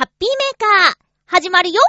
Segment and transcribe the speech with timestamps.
[0.00, 0.94] ハッピーメーカー、
[1.26, 1.82] 始まるよ。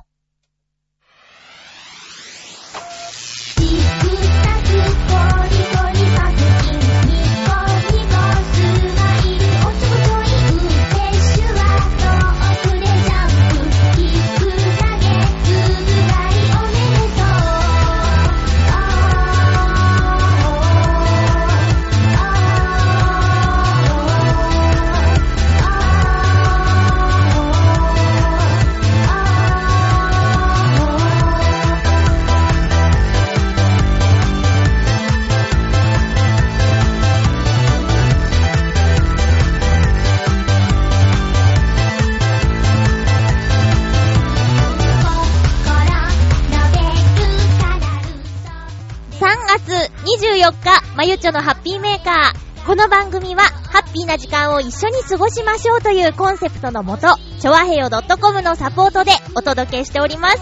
[50.42, 52.66] 24日、まゆちょのハッピーメーカー。
[52.66, 60.40] この番組は、ハッピーな時間を一緒に過ごしましょうというコンセプトのもと、ちょわへよ .com のサポートでお届けしております。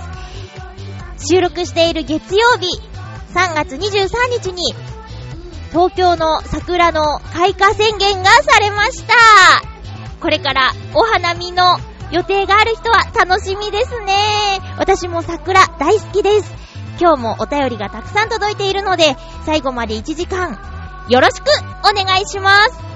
[1.30, 2.80] 収録している月曜日、
[3.34, 4.08] 3月23
[4.42, 4.74] 日に、
[5.72, 9.14] 東京の桜の開花宣言がされました。
[10.22, 11.78] これからお花見の
[12.12, 14.62] 予定がある人は楽しみですね。
[14.78, 16.59] 私も桜大好きです。
[17.00, 20.60] 今日もお便りがたくさん届いているので、最後まで1時間、
[21.08, 21.46] よろしく
[21.90, 22.89] お願いします。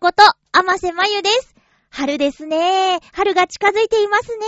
[0.00, 0.22] こと、
[0.52, 1.54] あませまゆです。
[1.90, 3.00] 春ですね。
[3.12, 4.46] 春が近づいていますね。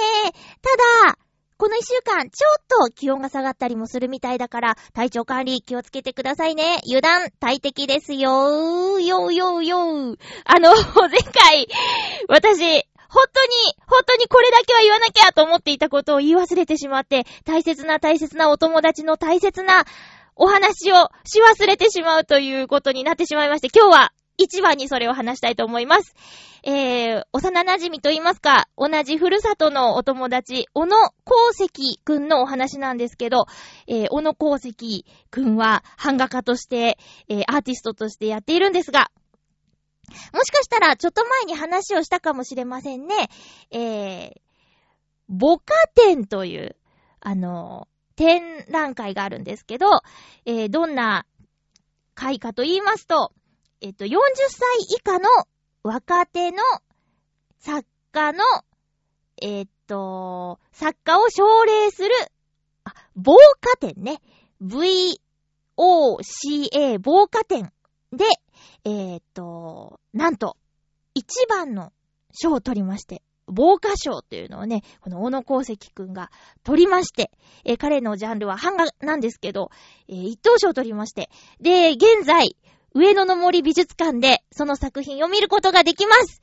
[0.62, 1.18] ただ、
[1.58, 6.80] この一週間、ちょっと気温が下がったりもするみたいだから、体調管理気をつけてくださいね。
[6.86, 9.00] 油断大敵ですよー。
[9.00, 10.16] よーよーよー。
[10.46, 10.72] あの、
[11.10, 11.68] 前回、
[12.28, 13.50] 私、本当に、
[13.86, 19.84] 本当にこれだけは言わなきゃと思っていたことを言い忘れてしまって、大切な大切なお友達の大切な
[20.34, 24.12] お話をし忘れてしまうということになってしまいまして、今日は
[24.42, 26.14] 一番にそれを話したいと思います。
[26.64, 33.46] えー、幼馴染と言いますか、同じふるさとのお友達、小野功石くんのお話なんですけど、
[33.88, 36.98] えー、小野功石くんは版画家として、
[37.28, 39.10] えー、アーティストとしてやっているんですが、
[40.32, 43.28] もしかしたらちょっと前に話をしたかもしれませんね。
[43.70, 44.40] えー、
[45.28, 46.76] 母家展という、
[47.20, 49.86] あの、展覧会があるんですけど、
[50.44, 51.26] えー、どんな
[52.14, 53.32] 会かと言いますと、
[53.84, 54.10] えっと、40
[54.48, 54.60] 歳
[54.96, 55.28] 以下の
[55.82, 56.58] 若手の
[57.58, 58.44] 作家の、
[59.42, 62.10] えっと、作家を奨励する、
[62.84, 64.22] あ、防火展ね。
[64.62, 65.18] VOCA
[67.00, 67.72] 防火展
[68.12, 68.24] で、
[68.84, 70.56] えっと、なんと、
[71.14, 71.92] 一番の
[72.32, 76.30] 賞を取りまして、防火賞っていうのをね、この小野功石くんが
[76.62, 77.32] 取りまして、
[77.64, 79.70] えー、彼のジャンルは版画なんですけど、
[80.08, 82.56] えー、一等賞を取りまして、で、現在、
[82.94, 86.42] 上野の森美術館でその作品を見ることができます。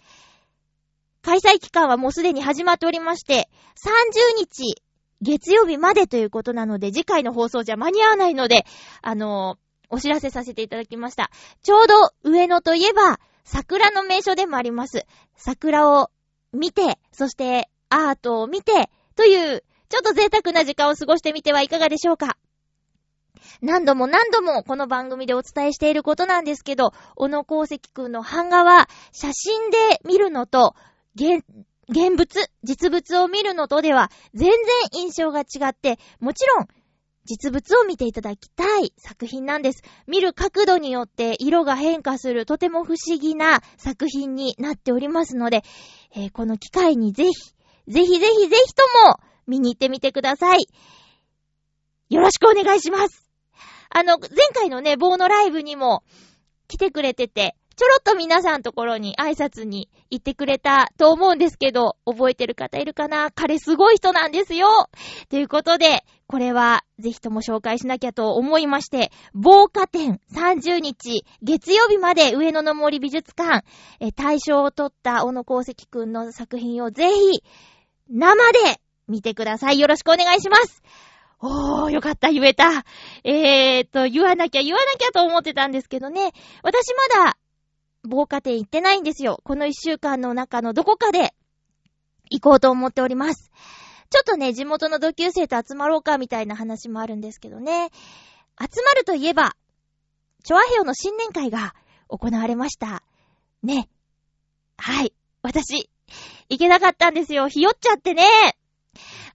[1.22, 4.82] 開催期間はもうすでに始まっておりまして、30日
[5.22, 8.66] 月曜日までということなので、次回の放送じゃ間に合わないので、
[9.02, 11.30] あのー、お知らせさせていただきました。
[11.62, 15.06] ちょうど上野といえば、桜の名所でもあります。
[15.36, 16.10] 桜を
[16.54, 22.38] 見て、そしてアートを見て、という、ちょっと贅沢な時間を過ごしてみてはいかがでしょうか。
[23.62, 30.76] 何度も何度もこの番組でお伝えしていることなんですけど、小野功石くんの版画は写真で見るのと、
[31.16, 31.44] 現、
[31.90, 34.58] 現物、実物を見るのとでは全然
[34.94, 36.68] 印象が違って、もちろん
[37.26, 39.84] 実物を見ていただきたい作品なんです。
[40.08, 45.64] 見る角度によって色が変化するとても不思議な作品になっておりますので、
[46.16, 47.32] えー、この機会にぜひ、
[47.88, 50.68] ぜひぜひぜひとも見に行ってみてください。
[52.10, 53.29] よろしくお願いします。
[53.90, 56.04] あの、前回のね、棒のライブにも
[56.68, 63.32] 来てくれてて、ちょろっと皆さんところに挨拶に行ってくれたと思うんですけど、覚えてる方いるかな？
[63.32, 64.68] 彼すごい人なんですよ
[65.30, 73.66] ということで、これはぜひとも紹介しなきゃと思いまして、防火展30日、月曜日まで上野の森美術館、
[74.02, 77.42] え、大賞を取った小野功石くんの作品をぜひ、
[78.10, 79.80] 生で見てください。
[79.80, 80.84] よろしくお願いします。
[81.42, 82.86] おー、よかった、言えた。
[83.24, 86.32] えーと、言わなきゃ言わなきゃと思ってたんですけどね。
[86.64, 87.38] 私まだ、
[88.04, 89.40] 防火展行ってないんですよ。
[89.44, 91.34] この一週間の中のどこかで、
[92.30, 93.52] 行こうと思っております。
[94.10, 97.90] ちょっとね、地元の同級生と集まろうかみたいな話もあるんですけどね。
[98.60, 99.56] 集まるといえば、
[100.44, 101.74] チョアヘオの新年会が
[102.08, 103.04] 行われました。
[103.64, 103.90] ね。
[104.78, 105.14] はい。
[105.42, 105.90] 私、
[106.50, 107.48] 行けなかったんですよ。
[107.48, 108.24] ひよっちゃってね。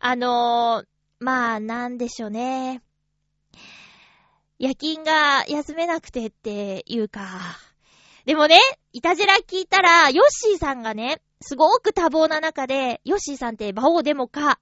[0.01, 0.94] あのー、
[1.25, 2.83] まあ、なんでしょうね。
[4.59, 7.41] 夜勤が休めなくてっていうか。
[8.27, 8.59] でもね、
[8.93, 14.61] いたじら聞いたら、ヨッシーさんがね、すごく多忙な中で、ヨッシーさんって馬王デモか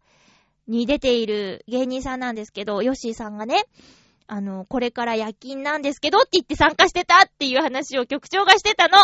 [0.69, 3.65] に出ている芸人さんなんですけど、ヨッシーさんがね、
[4.29, 8.99] あの、これから夜勤なんですけどって言って参加してたっていう話を局長がしてたの。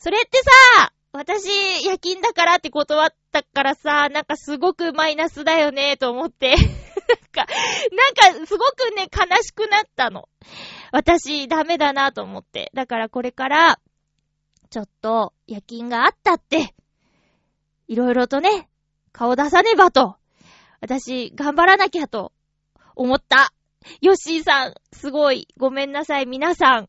[0.00, 0.42] それって
[0.74, 1.46] さ、私、
[1.86, 6.56] 夜勤だからって断ったからさ、なんかすごくマイナスだよね、と思って。
[7.08, 7.52] なんか、
[8.26, 10.28] なんかすごくね、悲しくなったの。
[10.92, 12.70] 私、ダメだなと思って。
[12.74, 13.80] だからこれから、
[14.70, 16.74] ちょっと、夜勤があったって、
[17.86, 18.68] いろいろとね、
[19.12, 20.16] 顔出さねばと、
[20.80, 22.32] 私、頑張らなきゃと、
[22.96, 23.52] 思った。
[24.00, 26.88] ヨッシーさん、すごい、ごめんなさい、皆さん。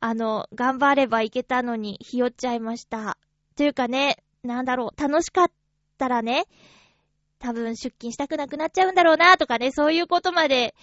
[0.00, 3.18] あの、頑張ればいけたのに、ひよっちゃいました。
[3.56, 5.50] というかね、なんだろう、楽しかっ
[5.98, 6.46] たらね、
[7.42, 10.74] 多分出勤したくなくなっちゃうんだろうな、とかね、そういうことまで、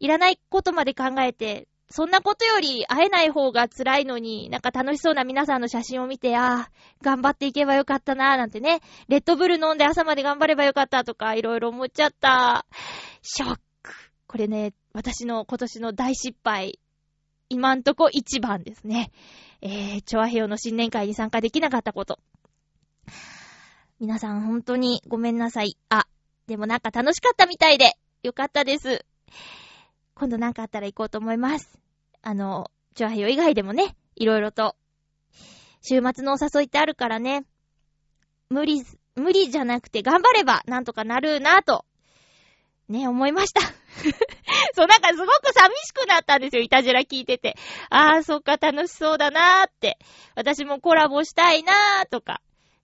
[0.00, 6.70] いらないことまで考えて、そんなことより会えない方が辛いのに、なんか楽しそうな皆さんの写真を見て、ああ、
[7.02, 12.64] 頑張っていけばよかったなーなんてね、レッドブル飲んで朝まで頑張ればよかったとか、いろいろ思っちゃった。
[13.20, 13.92] ショック。
[14.26, 16.78] これね、私の今年の大失敗。
[17.50, 19.10] 今んとこ一番ですね。
[19.60, 22.20] えー、チョアヘヨの新年会に参加できなかったこと。
[24.00, 25.76] 皆さん本当にごめんなさい。
[25.90, 26.06] あ、
[26.46, 27.92] でもなんか楽しかったみたいで、
[28.22, 29.04] よかったです。
[30.14, 31.78] 今度なんかあったら行こうと思います。
[32.22, 34.74] あの、チョアヘヨ以外でもね、いろいろと、
[35.82, 37.44] 週末のお誘いってあるからね、
[38.48, 38.82] 無理、
[39.16, 41.84] 無理じゃなくて頑張ればなんとかなるなぁと、
[42.88, 43.60] ね、思いました。
[44.74, 47.54] そう、なんかすごく寂しくなったんですよ、いたじら聞いてて。
[47.90, 49.98] あー、そっか、楽しそうだなーって。
[50.36, 52.40] 私もコラボしたいなーとか、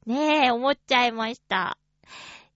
[0.07, 1.79] ねえ、思っちゃいました。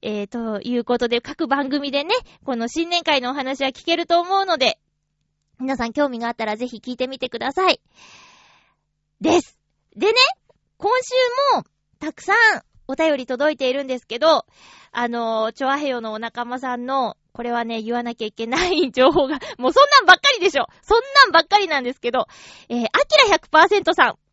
[0.03, 2.15] えー、ということで、各番組でね、
[2.45, 4.79] この新年会のお話は聞けると思うので、
[5.59, 7.81] 皆さん興味があったらぜひ聞いてみてください。
[9.21, 9.59] です。
[9.97, 10.15] でね、
[10.79, 11.65] 今週も
[11.99, 12.37] たくさん
[12.87, 14.47] お便り届いているんですけど、
[14.93, 22.27] あの、チョアヘヨのお仲間さんの、これはね、言わなきゃいけない情報が、もうそんなんばっかりでしょそんなんばっかりなんですけど、
[22.69, 24.30] えー、アキラ100%さん。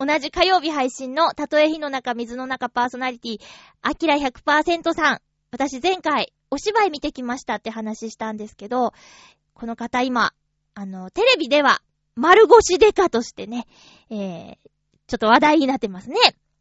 [0.00, 3.38] 同じ火曜日配信の、たとえ火の中、水の中パーソナリティ、
[3.82, 5.20] アキラ100%さん。
[5.50, 8.94] 私前回、お芝居見てきましたって話したんですけど、
[9.52, 10.32] この方今、
[10.72, 11.82] あの、テレビでは、
[12.16, 13.66] 丸腰デカとしてね、
[14.08, 14.56] えー、
[15.06, 16.16] ちょっと話題になってますね。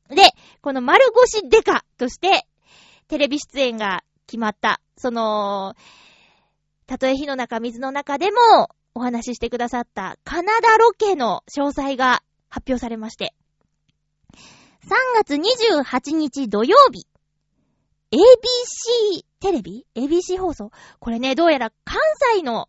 [0.09, 2.46] で、この丸腰デカとして、
[3.08, 5.75] テレビ出演が決まった、その、
[6.88, 13.34] たとえ火の中、水の中でもお話ししてくださったカナダロケの詳細が発表されまして、
[14.34, 14.89] 3
[15.24, 17.06] 月28日土曜日、
[18.12, 20.72] ABC テレビ ?ABC 放送？
[21.00, 22.00] これね、どうやら関
[22.36, 22.68] 西の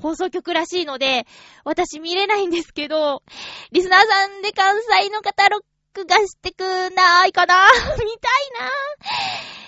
[0.00, 1.26] 放送局らしいので、
[1.64, 3.22] 私見れないんですけど、
[3.70, 6.62] リスナーさんで関西の方ロックがしてく
[6.94, 7.66] ないかな？
[7.98, 8.06] 見たい
[8.58, 8.70] な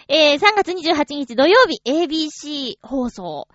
[0.08, 3.48] えー、3月28日土曜日 ABC 放送。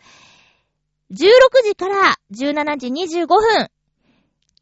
[1.11, 1.15] 16
[1.63, 2.87] 時から17時
[3.19, 3.69] 25分。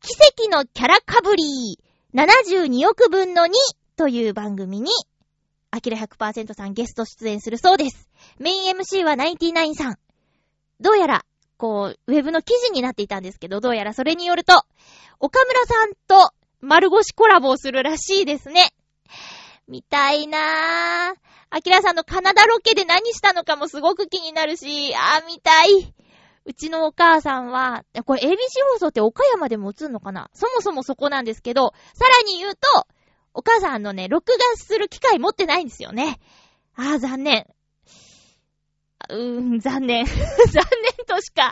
[0.01, 0.13] 奇
[0.45, 1.79] 跡のキャラかぶり
[2.13, 3.49] 72億分の2
[3.95, 4.91] という番組に、
[5.71, 8.09] アキラ100%さんゲスト出演するそうです。
[8.39, 9.95] メイン MC は99さん。
[10.79, 11.25] どうやら、
[11.57, 14.53] こう、ウェブの記事になっていたんですけど、どうやらそれによると、
[15.19, 18.73] 岡村さんと丸腰コラボをするらしいですね。
[19.67, 21.15] 見たいなぁ。
[21.49, 25.93] アキラさんのカナダロケで何したのかもすごく気になるし、あー見たい。
[26.47, 28.31] うちのお母さんは、これ ABC
[28.73, 30.29] 放送って岡山でも映んのかな？
[30.33, 32.59] そもそもそこなんですけど、さらに言うと、
[33.33, 36.19] お母さんのね、録画する機会持ってないんですよね。
[36.75, 37.47] あー残念。
[39.09, 40.05] うーん、残念。
[40.07, 41.51] 残念としか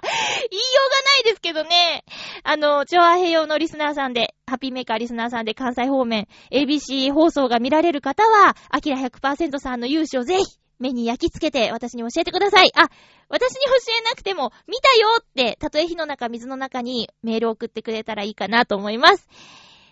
[0.49, 2.05] 言いようがないですけどね。
[2.43, 12.71] あの、チョアヘヨのリスナーさんで、ハッピーメーカーリスナーさんで関西方面、ABC 放送が見られる方は、アキラ100%さんの勇姿をぜひ、目に焼き付けて私に教えてください。
[12.75, 12.89] あ、
[13.29, 19.27] 私に教えなくても、見たよって、たとえ火の中、水の中にメール送ってくれたらいいかなと思います。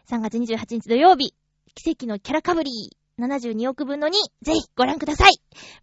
[0.09, 1.33] 3月28日土曜日、
[1.75, 2.71] 奇跡のキャラかぶり、
[3.19, 4.11] 72億分の2、
[4.41, 5.31] ぜひご覧ください。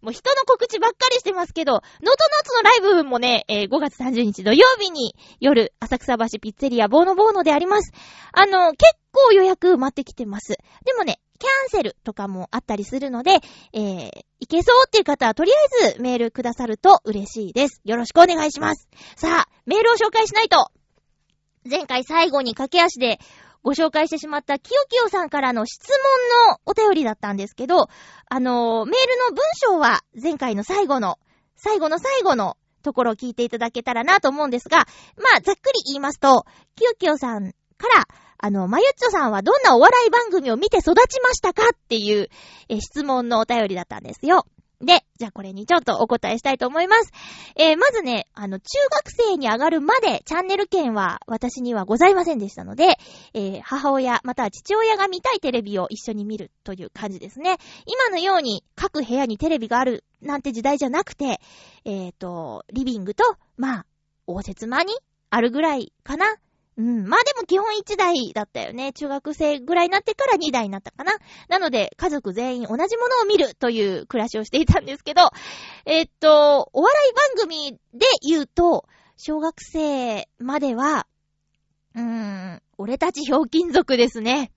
[0.01, 2.11] もう人の告知ばっかりしてますけど、ノートノー
[2.43, 7.93] ツのライブもね、えー、5月30日土曜日に夜、浅草橋ピッツェリアボーノボーノであります。
[8.33, 10.57] あの、結構予約待ってきてます。
[10.83, 13.39] でもね、キャンセルとかもあったりするので、
[13.73, 17.81] えー、いけそうっていう方はとりあえずメールくださると嬉しいです。
[17.83, 18.87] よろしくお願いします。
[19.15, 20.71] さあ、メールを紹介しないと。
[21.67, 23.19] 前回最後に駆け足で
[23.63, 27.87] ご紹介してしまったきよきよさんからの質問のお便りだったんですけど、
[28.29, 31.17] あのー、メールの文章は前回の最後の、
[31.55, 34.77] 最後の最後のところを聞いていただけたらなと思うんですが、
[35.17, 36.45] まあ、ざっくり言いますと、
[36.75, 38.05] きよきよさんから、
[38.43, 42.29] あの、まゆっちょさんはどんなお笑い番組を見て育ちましたかっていう、
[42.69, 44.45] え質問のお便りだったんですよ。
[44.83, 47.11] で、じゃあこれにちょっとお答えしたいと思います。
[47.55, 52.97] えー、まずね、あの、中学生に上がるまでチャンネル権は私にはございませんでしたので、
[53.35, 57.57] えー、母親または父親が見たいテレビを一緒に見るという感じですね。
[57.85, 61.39] 今のように各部屋にテレビがあるなんて時代じゃなくて、
[61.85, 63.23] えっ、ー、と、リビングと、
[63.57, 63.85] まあ、
[64.25, 64.93] 応接間に
[65.29, 66.37] あるぐらいかな。
[66.77, 67.07] うん。
[67.07, 68.93] まあでも基本1台だったよね。
[68.93, 71.13] 中学生ぐらいになってから2台になったかな。
[71.49, 75.29] なので、家族全員同じものを見るという暮らしをしていたんですけど、
[75.85, 78.85] えっと、お笑い番組で言うと、
[79.17, 81.07] 小学生までは、
[81.93, 84.51] うーん、俺たちひょうきん族ですね。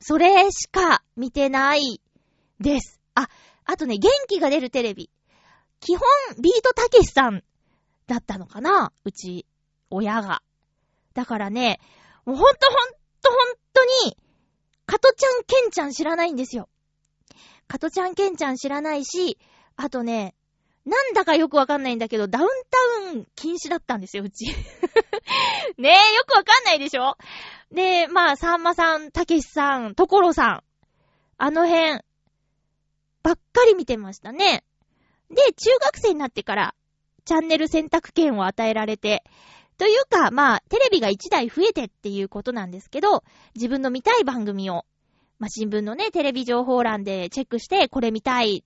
[0.00, 2.00] それしか見てない
[2.58, 3.00] です。
[3.14, 3.28] あ、
[3.64, 5.08] あとね、元気が出るテレビ。
[5.78, 6.02] 基本、
[6.42, 7.42] ビートたけしさん
[8.06, 9.46] だったのかなうち、
[9.88, 10.42] 親が。
[11.20, 11.80] だからね、
[12.24, 14.16] もうほんとほんとほんとに、
[14.86, 16.70] カトちゃん、ケンちゃん知らないんですよ。
[17.68, 19.38] カトちゃん、ケンちゃん知らないし、
[19.76, 20.34] あとね、
[20.86, 24.46] なんだかよくわかんないんだけど、ダウンタウン禁止だったんですよ、うち。
[25.76, 27.18] ねえ、よくわかんないでしょ？
[27.70, 30.62] で、まあ、さんまさん、たけしさん、ところさん、
[31.36, 32.00] あの辺、
[33.22, 34.64] ばっかり見てましたね。
[35.28, 36.74] で、中学生になってから、
[37.26, 39.22] チャンネル選択権を与えられて、
[39.80, 44.84] というか、まあ、テレビが1台増えてっていうことなんですけど、自分の見たい番組を、
[45.38, 48.62] まあ、新聞のね、テレビ情報欄でチェックして、これ見たい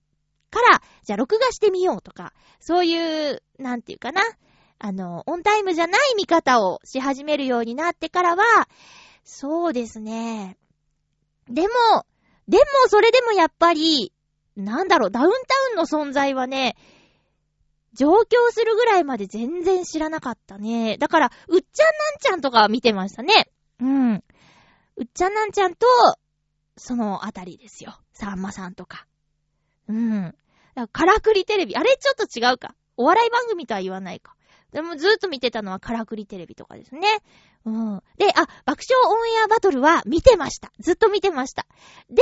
[0.51, 4.23] から、じゃあ録画してみようとか、そういう、なんていうかな、
[4.77, 8.67] あの、オンタイムじゃない見方をし始めるようになってからは、
[9.23, 10.57] そうですね。
[11.47, 11.69] でも、
[12.49, 14.11] でもそれでもやっぱり、
[14.57, 15.37] なんだろう、ダウンタ
[15.71, 16.75] ウンの存在はね、
[17.95, 20.97] 上京するぐらいまで全然知らなかったね。
[20.97, 23.49] だから、うっちゃんなんちゃんとか見てましたね。
[23.79, 24.23] うん。
[24.97, 25.87] うっちゃんなんちゃんと、
[26.77, 27.97] そのあたりですよ。
[28.13, 29.07] さんまさんとか。
[29.87, 30.35] うん。
[30.91, 31.75] からくりテレビ。
[31.75, 32.75] あれちょっと違うか。
[32.97, 34.34] お笑い番組とは言わないか。
[34.75, 37.01] でもずっと見てたのはカラクリテレビとかですね。
[37.63, 38.03] うん。
[38.17, 40.69] で、あ、爆笑オンエアバトルは見てました。
[40.81, 41.65] ずっと見てました。
[42.09, 42.21] で、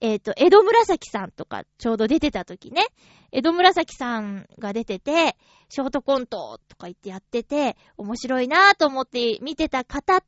[0.00, 2.86] えっ、ー、と、江戸紫さんとかちょうど出てた時ね、
[3.30, 5.36] 江戸紫さんが出てて、
[5.68, 10.26] ショートコントとか言ってやってて、面白いなぁと思って見てた方と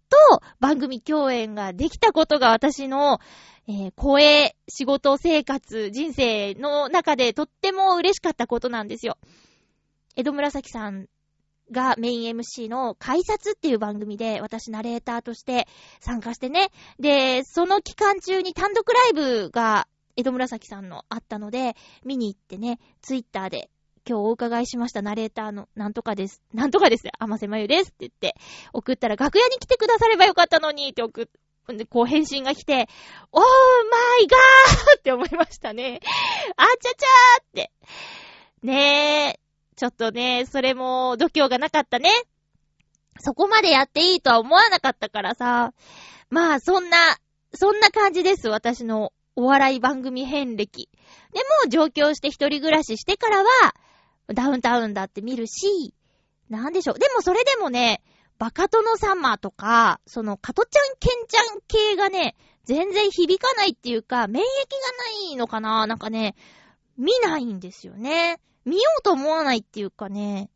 [0.60, 3.20] 番組共演ができたことが私の、
[3.68, 9.16] えー、声、仕事生活、人生の中でとっても嬉しかったことなんですよ。
[10.14, 11.06] 江戸紫さん
[11.70, 15.66] がメイン MC の改札っていう番組で私ナレーターとして
[16.00, 16.70] 参加してね。
[16.98, 23.70] で、その期間中に単独ライブが江戸紫さんのあったので、見に行ってね、ツイッターで
[24.06, 26.42] 今日お伺いしましたナレーターのなんとかです。
[26.52, 27.08] なんとかです。
[27.18, 28.36] 甘瀬まゆですって言って、
[28.72, 31.32] 送ったら楽屋に来てくださればよかったのにって送って、
[31.72, 32.88] で、こう返信が来て、
[33.32, 33.46] オーマ
[34.22, 36.00] イガーって思いましたね。
[36.56, 37.72] あちゃちゃーって。
[38.62, 39.40] ねえ、
[39.76, 42.08] ちょっとね、それも度胸がなかったね。
[43.20, 45.72] そこまでやっていいとは思わなかったからさ。
[46.30, 46.96] まあ、そんな、
[47.54, 48.48] そんな感じです。
[48.48, 50.88] 私のお笑い番組遍歴。
[51.32, 53.74] でも、上京して一人暮らししてからは、
[54.28, 55.94] ダウンタウンだって見るし、
[56.48, 56.98] なんでしょう。
[56.98, 58.02] でもそれでもね、
[58.38, 64.48] バカ殿様とか、その、カトちゃん、ケンちゃん系がね、全然響かないっていうか、免疫が
[65.28, 66.34] ないのかななんかね、
[66.96, 68.40] 見ないんですよね。
[68.64, 70.50] 見ようと思わないっていうかね、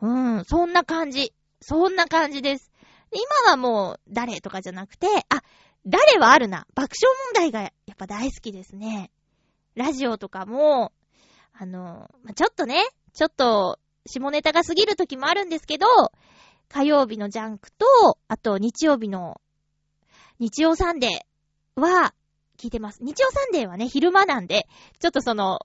[0.00, 1.32] うん、そんな感じ。
[1.60, 2.72] そんな感じです。
[3.12, 5.42] 今はもう、誰とかじゃなくて、あ、
[5.86, 6.66] 誰はあるな。
[6.74, 9.10] 爆笑問題がやっぱ大好きですね。
[9.74, 10.92] ラジオとかも、
[11.52, 12.82] あの、まちょっとね、
[13.12, 15.86] ちょっと、下ネタが過ぎる時もあるんですけど、
[16.68, 17.86] 火曜日のジャンクと、
[18.26, 19.40] あと日曜日の、
[20.38, 22.14] 日曜サンデーは
[22.58, 22.98] 聞いてます。
[23.02, 24.66] 日曜サンデーはね、昼間なんで、
[24.98, 25.60] ちょっとその、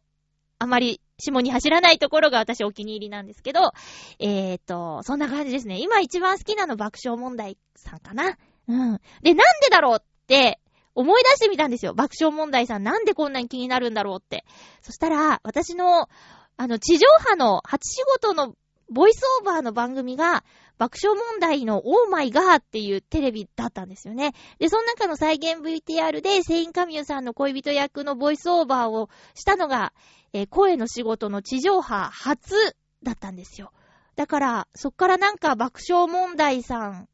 [0.60, 3.72] あまり下に走らないところが私お気に入りなんですけど、
[4.20, 5.80] えーと、そんな感じですね。
[5.80, 8.38] 今一番好きなの爆笑問題さんかな？
[8.68, 9.00] うん。
[9.24, 10.60] で、なんでだろうって
[10.94, 11.94] 思い出してみたんですよ。
[11.96, 14.46] 爆笑問題さんなんでこんなに気になるんだろうって。
[14.84, 16.08] そしたら、私の、
[16.56, 18.54] あの、地上波の初仕事の
[18.90, 20.44] ボイスオーバーの番組が、
[20.78, 24.34] 爆笑問題のオーマイガーっていうテレビだったんですよね。
[24.60, 29.92] で、その中の再現 VTR で、セインカミューさんの恋人役のボイスオーバーをしたのが、
[30.38, 32.54] えー、声の仕事の地上波初
[33.02, 33.72] だったんですよ。
[34.16, 37.10] だから、そっからなんか爆笑問題さん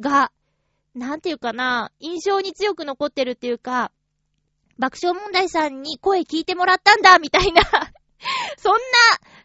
[0.00, 0.32] が、
[0.94, 3.92] なんていうかな、印象に強く残ってるっていうか、
[4.78, 7.60] 爆笑問題さんに声聞いてもらったんだ、みたいな
[8.56, 8.78] そんな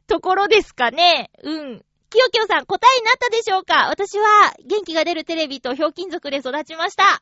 [0.07, 1.29] ところですかね。
[1.43, 1.85] うん。
[2.09, 3.89] きよきよさん、答えになったでしょうか？
[3.89, 7.21] 私は、元気が出るテレビとひょうきん族で育ちました。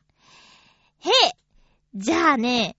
[1.00, 1.32] へえ。
[1.96, 2.76] じゃあね、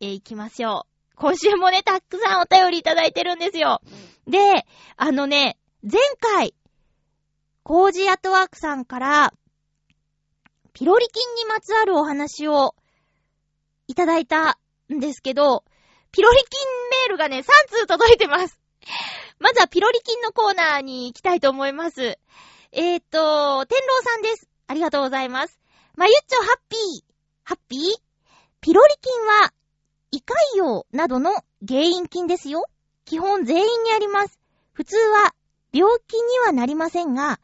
[0.00, 0.97] え、行きましょう。
[1.18, 3.80] 今週もね、たくさんお便りいただいてるんですよ。
[4.28, 4.38] で、
[4.96, 6.54] あのね、前回、
[7.64, 9.34] コージアットワークさんから、
[10.72, 12.76] ピロリ菌にまつわるお話を
[13.88, 14.60] いただいた
[14.94, 15.64] んですけど、
[16.12, 16.44] ピロリ菌
[17.00, 18.60] メールがね、3通届いてます。
[19.40, 22.16] まずはピロリ菌のコーナーに行きたいと思います。
[22.70, 24.48] えーと、天狼さんです。
[24.68, 25.58] ありがとうございます。
[25.96, 26.80] まゆっちょハッピー。
[27.42, 27.80] ハッピー？
[28.60, 29.52] ピロリ菌は、
[30.10, 31.32] 胃潰瘍などの
[31.66, 32.64] 原因菌ですよ。
[33.04, 34.38] 基本全員にあります。
[34.72, 35.34] 普通は
[35.72, 37.40] 病気にはなりませんが、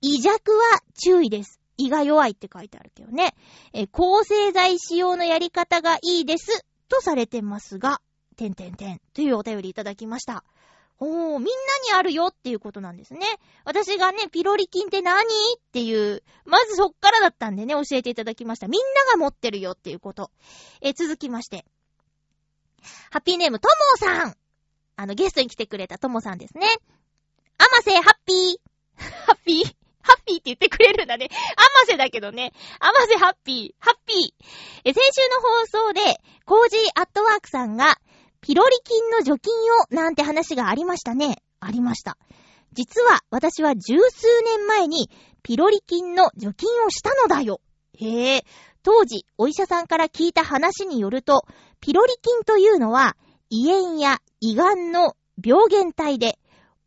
[0.00, 1.60] 胃弱は注意です。
[1.78, 3.34] 胃が弱いって書いてあるけどね。
[3.72, 6.64] え、抗生剤使用のやり方がいいです。
[6.88, 8.00] とされてますが、
[8.36, 10.44] てんてんてんというお便りいただきました。
[10.98, 13.26] おー、みんなにあるよっていうことなんですね。
[13.64, 18.68] 私がね、ピロリ菌って何っていう、まずそっからだったんでね、教えていただきました。
[18.68, 20.30] みんなが持ってるよっていうこと。
[20.80, 21.64] え続きまして。
[23.10, 24.36] ハッピーネーム、ともさん。
[24.96, 26.68] あの、ゲストに来てくれたともさんですね。
[27.58, 28.56] あませ、ハッピー。
[29.26, 29.76] ハッピー？
[30.02, 31.28] ハッピーって言ってくれるんだね。
[31.30, 32.52] あませだけどね。
[32.80, 33.84] あませハッピー。
[33.84, 34.18] ハッピー。
[34.84, 37.98] え、先週の放送で、コージーアットワークさんが、
[38.42, 41.36] ピロリ菌の除菌をなんて話がありましたね。
[41.60, 42.18] ありました。
[42.72, 45.10] 実は私は十数年前に
[45.42, 47.60] ピロリ菌の除菌をしたのだよ。
[47.98, 48.44] へえ。
[48.82, 51.46] 当時、お医者さんから聞いた話によると、
[51.80, 53.16] ピロリ菌というのは、
[53.48, 56.38] 胃炎や胃がんの病原体で、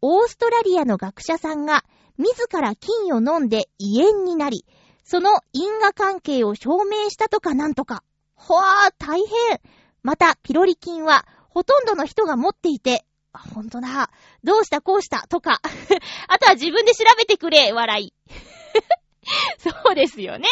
[0.02, 1.86] オーストラリアの学者さんが
[2.18, 4.66] 自ら菌を飲んで胃炎になり、
[5.06, 8.04] その因果関係を証明したとかなんとか。
[8.34, 9.62] ほわー、大変。
[10.04, 14.12] また、ピロリ菌はほとんどの人が持っていて、ほんとだ。
[14.44, 15.62] どうしたこうしたとか。
[16.28, 18.14] あとは自分で調べてくれ、笑い。
[19.58, 20.50] そうですよね。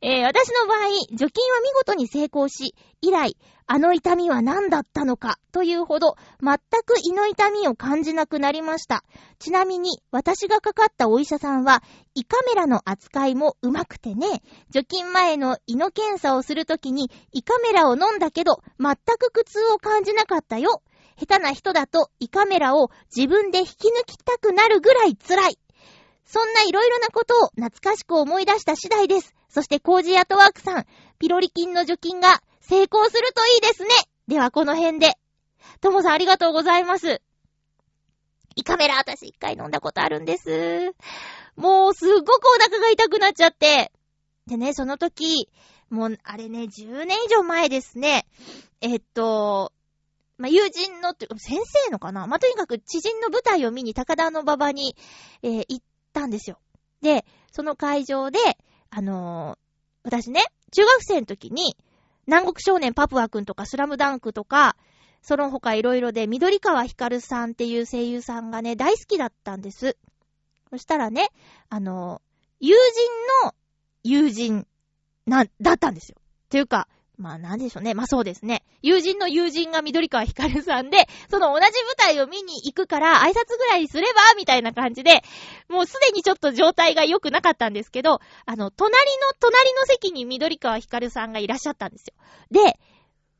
[0.00, 3.36] えー、私の場合、除菌は見事に成功し、以来、
[3.72, 9.04] あの痛みは何だったのか、というほど、全く胃の痛みを感じなくなりました。
[9.38, 11.80] ちなみに、私がかかったお医者さんは、
[12.16, 20.82] 胃カメラの扱いもうまくてね、除菌前の胃の検査をするときに、胃カメラを飲んだけど、全く苦痛を感じなかったよ。
[21.16, 25.58] 下手な人だと胃カメラを自分で引き抜きたくなるぐらい辛い。
[26.24, 29.32] そんないろいろなことを懐かしく思い出した次第です。
[29.48, 30.86] そしてコージートワークさん、
[31.20, 33.88] ピロリ菌の除菌が成功するといいですね。
[34.28, 35.14] ではこの辺で。
[35.80, 37.20] ともさんありがとうございます。
[38.54, 40.94] 胃カメラ私一回飲んだことあるんです。
[41.56, 43.90] もうすっごくお腹が痛くなっちゃって。
[44.46, 45.48] でね、その時、
[45.90, 48.24] もうあれね、10年以上前ですね。
[48.80, 49.72] えっと、
[50.38, 54.94] まあ、友人のて、先生のかなまあ、とにかく知人の舞台を見に高田の馬場に、
[55.42, 56.60] えー、行ったんですよ。
[57.02, 58.38] で、その会場で、
[58.90, 59.58] あのー、
[60.04, 61.76] 私ね、中学生の時に、
[62.30, 64.76] 南国少年パプアくんとかスラムダンクとか、
[65.20, 69.96] その他いろいろで、緑川光さんっていう声優さんがね、大好きだったんです。
[70.70, 71.30] そしたらね、
[71.68, 72.22] あの、
[72.60, 73.54] 友人の
[74.04, 74.64] 友人
[75.26, 76.18] な、だったんですよ。
[76.50, 76.86] というか、
[77.20, 77.92] まあなんでしょうね。
[77.92, 78.62] まあそうですね。
[78.80, 85.22] 友人の友人が緑川ひかるさんで、その同じ舞台を見に行くから挨拶ぐらいすればみたいな感じで、
[85.68, 92.14] もうすでにちょっと状態が良くなかったんですけど、あの、隣の隣の席に緑川ひかるさんがいらっしゃったんですよ。
[92.50, 92.60] で、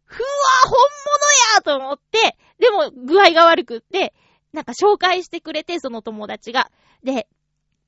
[0.04, 0.28] ふわ
[0.64, 0.78] 本
[1.14, 4.12] 物やと思って、でも具合が悪くって、
[4.52, 6.70] なんか紹介してくれて、その友達が。
[7.02, 7.26] で、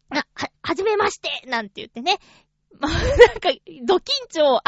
[0.09, 2.19] あ、は、はじめましてなんて言ってね。
[2.79, 2.99] まあ、な
[3.35, 3.51] んか、
[3.85, 4.01] ド緊
[4.31, 4.61] 張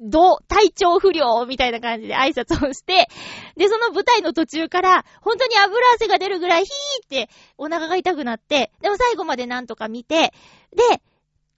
[0.00, 3.08] ど、体調不良みたいな感じで挨拶をして、
[3.56, 10.32] で、その舞台の途中から、本当に油汗が出るぐらいヒーってお腹が痛くなって、でも最後までなんとか見て、
[10.74, 11.02] で、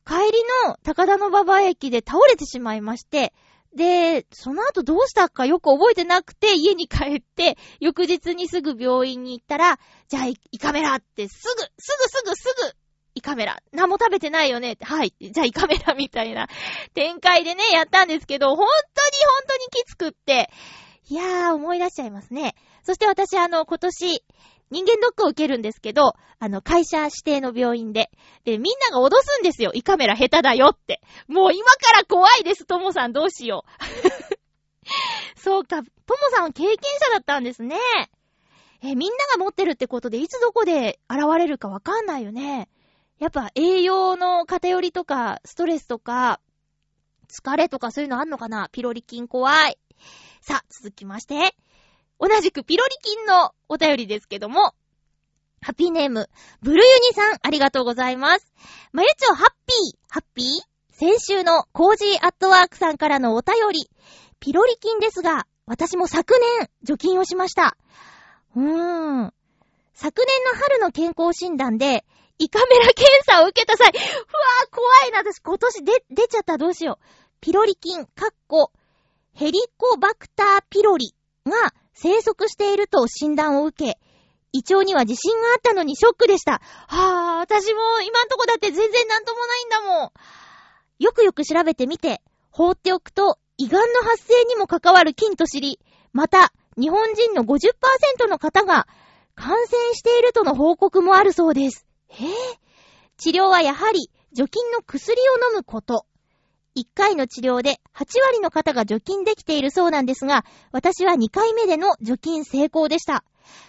[0.04, 3.32] 帰りの高田の馬場駅で倒れてしまいまして、
[3.74, 9.78] で、その後どうしたかよく覚えてなくて、家に帰って、翌日にすぐ病院に行ったら、
[10.08, 12.81] じゃあ、胃カメラってすぐ、すぐすぐすぐ、
[13.22, 13.62] カメラ。
[13.72, 15.14] 何も食べてないよねって、はい。
[15.18, 16.48] じゃあ胃カメラみたいな
[16.94, 20.50] 展開でね、やったんですけど、本当に本当にきつくって、
[21.08, 22.54] いやー、思い出しちゃいますね。
[22.82, 24.24] そして私、あの、今年、
[24.70, 28.10] 人間ドックを受けるんですけど、あの、会社指定の病院で。
[28.44, 29.70] で、みんなが脅すんですよ。
[29.74, 31.02] 胃カメラ下手だよって。
[31.28, 34.40] もう今から怖いです、ともさんどうしよう。
[35.38, 35.86] そうか、とも
[36.30, 37.76] さんは経験者だったんですね。
[38.82, 42.68] え、みんなが持ってるってことで、いつどこで現れるかわかんないよね。
[43.22, 46.40] やっぱ栄養の偏りとか、ストレスとか、
[47.30, 48.68] 疲れとかそういうのあんのかな？
[48.72, 49.78] ピロリ菌怖い。
[50.40, 51.54] さあ、続きまして。
[52.18, 54.74] 同じくピロリ菌のお便りですけども、
[55.60, 56.28] ハッピーネーム、
[56.62, 58.52] ブルユニさん、ありがとうございます。
[58.90, 60.46] まゆちょ、ハッピー、ハッピー？
[60.90, 63.88] 先週のコージーアットワークさんからのお便り、
[64.40, 67.76] ピロリ菌ですが、私も昨年、除菌をしました。
[68.56, 69.34] うーん。
[69.94, 72.04] 昨年の春の健康診断で、
[72.42, 77.04] 胃カメラ検査を受けた際、ふわー怖いな、私今年で、出ちゃったどうしよう。
[77.40, 78.72] ピロリ菌、かっこ、
[79.32, 81.14] ヘリコバクターピロリ
[81.46, 83.98] が生息していると診断を受け、
[84.50, 86.60] 胃腸には自信があったのにショックでした。
[86.88, 90.10] はぁ、私も今んとこだって全然なんともないんだもん。
[90.98, 95.78] よくよく調べてみて、放っておくと胃がんの発生にも関わる菌と知り、
[96.12, 98.88] また、日本人の50%の方が
[99.36, 101.86] 感染しているとの報告もあるそうです。
[102.12, 102.28] へぇ。
[103.16, 106.06] 治療はやはり除菌の薬を飲むこと。
[106.74, 113.24] 1回の治療で8割の方が除菌できているそうなんですが、私は2回目での除菌成功でした。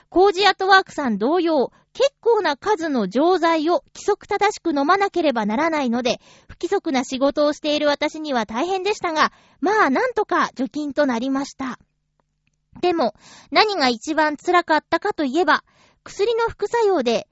[0.09, 11.79] コージアトワークさん同様、結構な数の錠剤を規則正しく飲まなければならないので、不規則な仕事をしている私には大変でしたが、まあなんとか除菌となりました。
[12.81, 13.13] でも、
[13.51, 15.63] 何が一番辛かったかといえば、
[16.03, 17.27] 薬の副作用で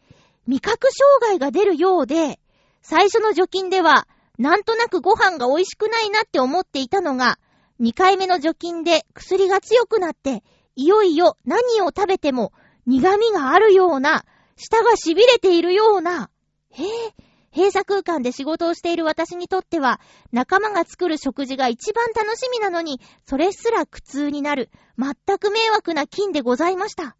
[0.47, 2.39] 味覚障害が出るようで、
[2.81, 7.37] 最初の除菌ではなんとなくご飯が美味しくないなって思っていたのが、
[7.79, 10.43] 2回目の除菌で薬が強くなって、
[10.75, 12.53] いよいよ何を食べても
[12.85, 14.25] 苦味があるような、
[14.55, 16.29] 舌が痺れているような、
[16.71, 17.13] へえ、
[17.53, 19.99] 閉鎖空間で仕事をしている私にとっては、
[20.31, 27.15] 仲間が作る食事が一番楽しみなのに、それすら苦痛になる、全く迷惑な菌でございました。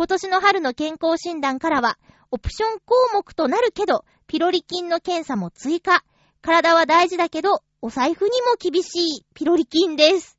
[0.00, 1.98] 今年の春の健康診断からは、
[2.30, 6.02] オプション項目となるけど、ピロリ菌の検査も追加。
[6.40, 10.38] 体は大事だけど、お財布にも厳しいピロリ菌です。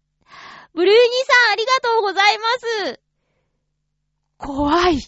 [0.74, 1.04] ブルーニー
[1.46, 2.44] さん、ありがとうございま
[2.90, 3.00] す。
[4.40, 5.00] 怖い。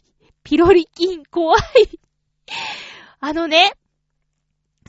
[0.43, 1.61] ピロリ菌、怖い。
[3.21, 3.73] あのね、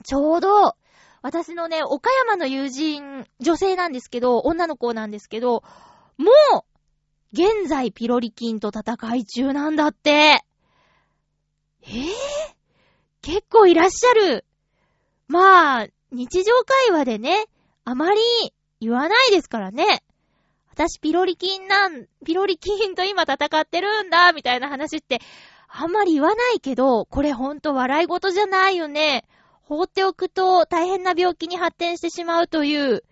[0.03, 0.74] ちょうど、
[1.22, 5.62] 私のね、岡山の友人、女性なんですけど、女の子なんですけど、
[6.18, 6.73] もう、
[7.34, 10.10] 現在ピロリ菌と戦い中なんだって。
[10.10, 12.04] えぇ、ー、
[13.22, 14.44] 結構いらっしゃる。
[15.26, 17.46] まあ、日常会話でね、
[17.84, 18.20] あまり
[18.80, 20.04] 言わないですからね。
[20.70, 25.20] 私ピロリ菌なん、ピロリ菌と今戦ってるんだ、みたいな話って、
[25.68, 29.24] あんまり言わないけど、これほんと笑い事じゃないよね。
[29.62, 33.02] 放っておくと大変な病気に発展してしまうという、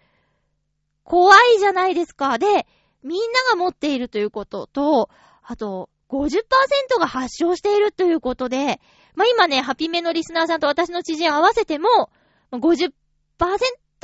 [1.03, 2.39] 怖いじゃないですか。
[2.39, 2.69] で、
[3.03, 5.11] みんなが持っているということと、
[5.43, 8.81] あと、50%が発症しているということで、
[9.15, 12.11] まあ、今ね、ハピメのリスナーさんと私の知人合わせても、
[12.53, 12.93] 50%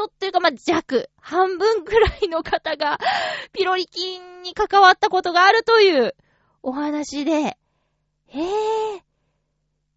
[0.07, 2.99] っていうか、まあ、弱、半分くらいの方が、
[3.53, 6.15] ピロリ菌に関わったことがあるという
[6.63, 7.59] お話で、へ
[8.35, 8.97] え。
[8.97, 9.01] い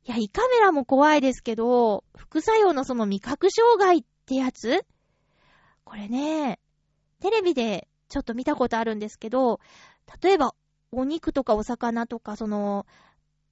[0.06, 4.86] や、胃カメラも怖いですけど、副作用のその味覚障害ってやつ？
[5.84, 6.60] これね、
[7.22, 9.62] テレビでちょっと見たことあるんですけど、
[10.21, 10.54] 例えば、
[10.91, 12.86] お肉とかお魚とか、その、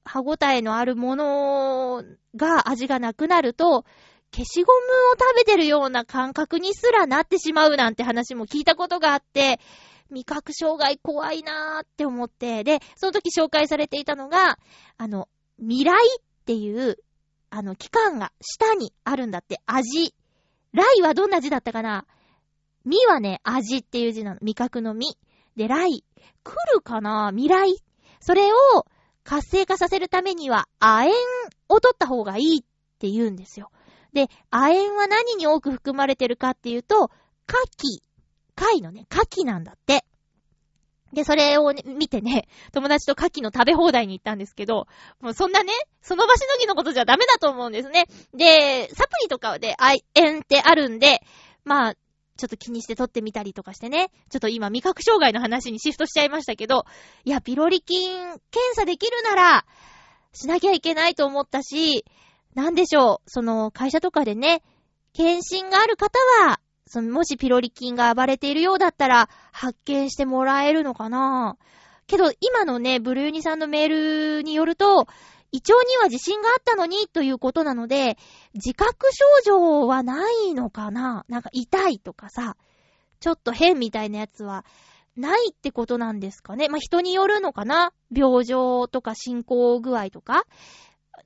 [0.03, 2.03] 歯ごたえのあるもの
[2.35, 3.85] が味がなくなると、
[4.31, 9.59] 消しゴムを食べてるような感覚にすらなってしまうなんて話も聞いたことがあって、
[10.11, 14.59] 味覚障害怖いなーって思って、で、その時紹介されていたのが、
[14.97, 16.97] あの、未来っていう、
[17.49, 20.13] あの、期間が下にあるんだって、味。
[20.73, 22.05] 来はどんな字だったかな
[22.85, 24.39] みはね、味っていう字なの。
[24.41, 25.17] 味覚のみ。
[25.55, 26.03] で、来。
[26.43, 27.31] 来るかな？
[27.31, 27.75] 未来。
[28.19, 28.85] それを
[29.23, 31.13] 活性化させるためには、亜鉛
[31.67, 33.71] を取った方がいいって言うんですよ。
[34.13, 37.11] で、亜鉛は何に多く含まれてるかっていうと、
[37.47, 38.01] 牡蠣。
[38.55, 40.03] 貝のね、牡蠣なんだって。
[41.13, 44.87] で、それを、ね、見てね、友達と牡蠣の食べ放題に行ったんですけど、
[45.21, 48.05] もうそんなね、その場しのぎのことじゃダメだと思うんですね。
[48.33, 51.21] で、サプリとかで愛塩ってあるんで、
[51.63, 51.93] まあ、
[52.39, 56.85] ちょっと気にして撮ってみたりとかしてね、ちょっと今味覚障害の話にシフトしちゃいましたけど、
[57.25, 58.39] いや、ピロリ菌検
[58.73, 59.65] 査できるなら、
[60.31, 62.05] しなきゃいけないと思ったし、
[62.55, 64.63] なんでしょう、その会社とかでね、
[65.13, 71.57] 検診がある方は、そのもしピロリ菌が暴れているようだったら、発見してもらえるのかな。
[72.07, 75.07] けど、今のね、ブルーニさんのメールによると、
[75.51, 78.17] 胃腸には自信があったのにということなので、
[78.53, 81.25] 自覚症状はないのかな？
[81.27, 82.55] なんか痛いとかさ、
[83.19, 84.63] ちょっと変みたいなやつは
[85.17, 86.69] ないってことなんですかね？
[86.69, 87.93] まあ、人によるのかな？
[88.15, 90.45] 病状とか進行具合とか？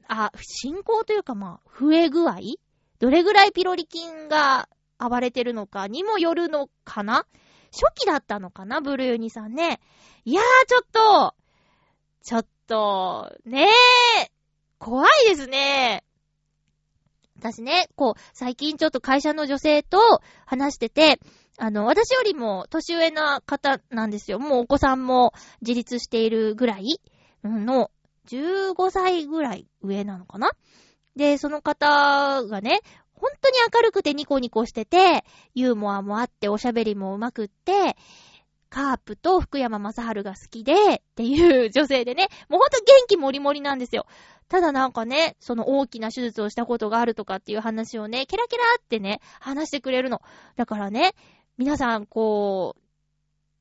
[0.07, 2.39] あ、進行というかまあ、増え具合？
[2.99, 7.25] どれぐらいピロリ菌が暴れてるのかにもよるのかな？
[7.71, 8.81] 初期だったのかな？
[8.81, 9.81] ブルーニさんね。
[10.25, 11.35] いやー、ちょっと、
[12.23, 13.67] ちょっと、ね
[14.21, 14.31] え、
[14.79, 16.03] 怖いですね。
[17.39, 19.99] 私ね、こう、最近ちょっと会社の女性と
[20.45, 21.19] 話してて、
[21.57, 24.39] あの、私よりも年上な方なんですよ。
[24.39, 26.99] もうお子さんも自立しているぐらい
[27.43, 27.91] の、
[28.27, 30.51] 15歳ぐらい上なのかな
[31.15, 32.79] で、その方がね、
[33.13, 35.23] 本当に明るくてニコニコしてて、
[35.53, 37.95] ユーモアもあっておしゃべりも上手くって、
[38.73, 44.07] カープと福山雅治が好きで、っていう女性でね、もうほんと元気もりもりなんですよ。
[44.49, 50.23] ただなんかね、その大きな手術をしたことがあるとかっていう話をね、ケラケラってね、話してくれるの。
[50.55, 51.13] だからね、
[51.59, 52.75] 皆さん、こ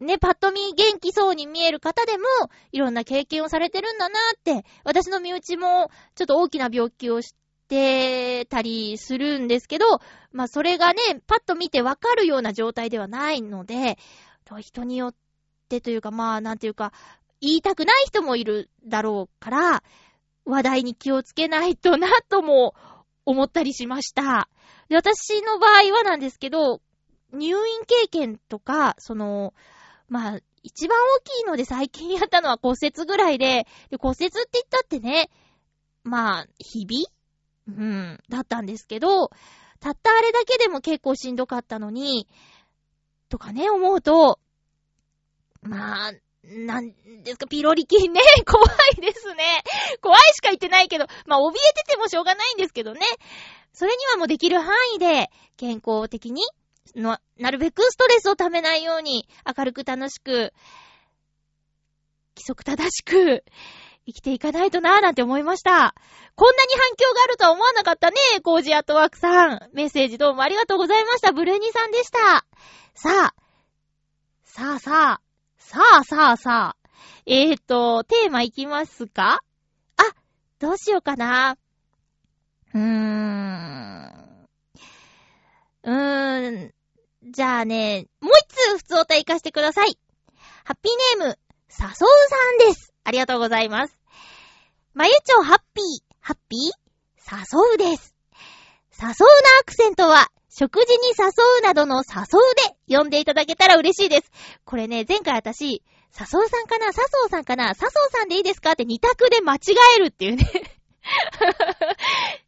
[0.01, 2.25] う、ね、パッと見元気そうに見える方でも、
[2.73, 7.35] いろんな経験をされてるんだなって、私の身内も、ちょっと大きな病気をし
[7.69, 9.85] てたりするんですけど、
[10.33, 13.99] まあ、それがね、パッと見てわかるような状態ではないので、
[14.61, 15.15] 人によっ
[15.69, 16.93] てというか、まあ、なんていうか、
[17.41, 19.83] 言いたくない人もいるだろうから、
[20.45, 22.75] 話題に気をつけないとな、とも
[23.25, 24.49] 思ったりしました。
[24.89, 26.81] で、私の場合はなんですけど、
[27.33, 29.55] 入院経験とか、その、
[30.09, 35.31] まあ、一番大きいので最近やったのは骨折ぐらいで、で骨折って言ったってね、
[36.05, 37.07] まあ、日々？
[37.69, 39.31] うん、だったんですけど、
[39.81, 42.29] たったあれだけでも結構しんどかったのに、
[43.33, 44.39] とかね、思うと、
[45.63, 46.13] まあ、
[46.45, 46.93] なん
[47.25, 48.63] ですか、ピロリ菌ね、 怖
[48.99, 49.63] いですね。
[50.03, 53.01] 怖いしか言ってないけど、まあ、怯えててもしょうがないんですけどね。
[53.73, 56.43] それにはもうできる範囲で、健康的に
[56.95, 60.53] の、なるべくストレスをためないように、明るく楽しく、
[62.37, 63.45] 規則正しく、
[64.07, 65.95] 生きていかないとなぁなんて思いました。
[66.35, 69.71] こんなに反響があるとは思わなかったね、コージアットワークさん。
[69.73, 71.33] メッセージどうもありがとうございました。
[71.33, 72.45] ブルーニーさんでした。
[72.95, 73.35] さあ、
[74.45, 75.21] さあさあ、
[75.59, 76.89] さあさあさあ、
[77.27, 79.41] えーと、テーマいきますか？
[79.97, 80.03] あ、
[80.59, 81.57] どうしようかな。
[82.75, 84.49] うーん。
[85.85, 86.75] うーん。
[87.31, 89.97] じゃあね、もう一通普通お題行かせてください。
[90.65, 91.39] ハッピーネーム、
[91.69, 92.09] さそう
[92.59, 92.92] さんです。
[93.05, 93.99] ありがとうございます。
[94.95, 95.85] まゆちょハッピー、
[96.21, 96.61] ハッピー、
[97.31, 98.15] 誘うです。
[99.01, 99.15] 誘うな
[99.61, 101.29] アクセントは、食事に誘
[101.61, 102.43] うなどの誘う
[102.89, 104.31] で呼んでいただけたら嬉しいです。
[104.65, 105.81] これね、前回私、誘う
[106.49, 106.93] さんかな誘
[107.27, 107.75] うさんかな誘う
[108.13, 109.61] さんでいいですかって二択で間違
[109.97, 110.45] えるっていうね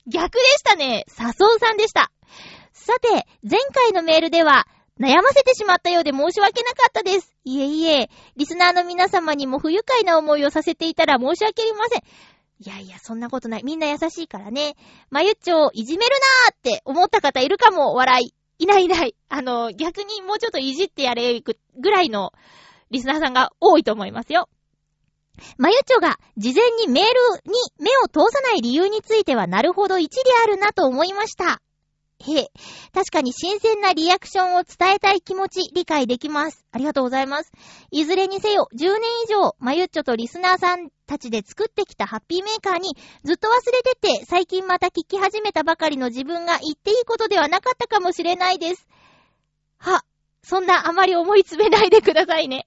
[0.06, 1.06] 逆でしたね。
[1.18, 2.12] 誘うさんでした。
[2.72, 4.68] さて、前回のメールでは、
[5.00, 7.34] 悩ませてしまったようで申し訳なかったです。
[7.44, 12.02] いえいえ、リスナーの皆様にも不愉快な思いをさせていたら申し訳ありません。
[12.60, 13.64] いやいや、そんなことない。
[13.64, 14.76] みんな優しいからね。
[15.10, 16.12] まゆっちょをいじめる
[16.46, 18.34] なーって思った方いるかも、笑い。
[18.58, 19.16] いないいない。
[19.28, 22.32] あの、逆にもうちょっといじってやれぐらいの
[22.92, 24.48] リスナーさんが多いと思いますよ。
[25.58, 27.10] まゆちょが事前にメール
[27.50, 31.60] に目を通さない理由についてはなるほど一理あるなと思いました。
[32.26, 32.50] へえ、
[32.92, 36.64] 確かに新鮮なリアクションを伝えたい気持ち理解できます。
[36.72, 37.52] ありがとうございます。
[37.90, 38.92] いずれにせよ、10年
[39.24, 48.86] 以上、まゆっちょとリスナーさんたちで作ってきたハッピーメーカーにずっと忘れてて、最近また聞き始めたばかりの自分が言っていいことではなかったかもしれないです。
[49.76, 50.02] は、
[50.42, 52.66] そんなあまり思い詰めないでくださいね。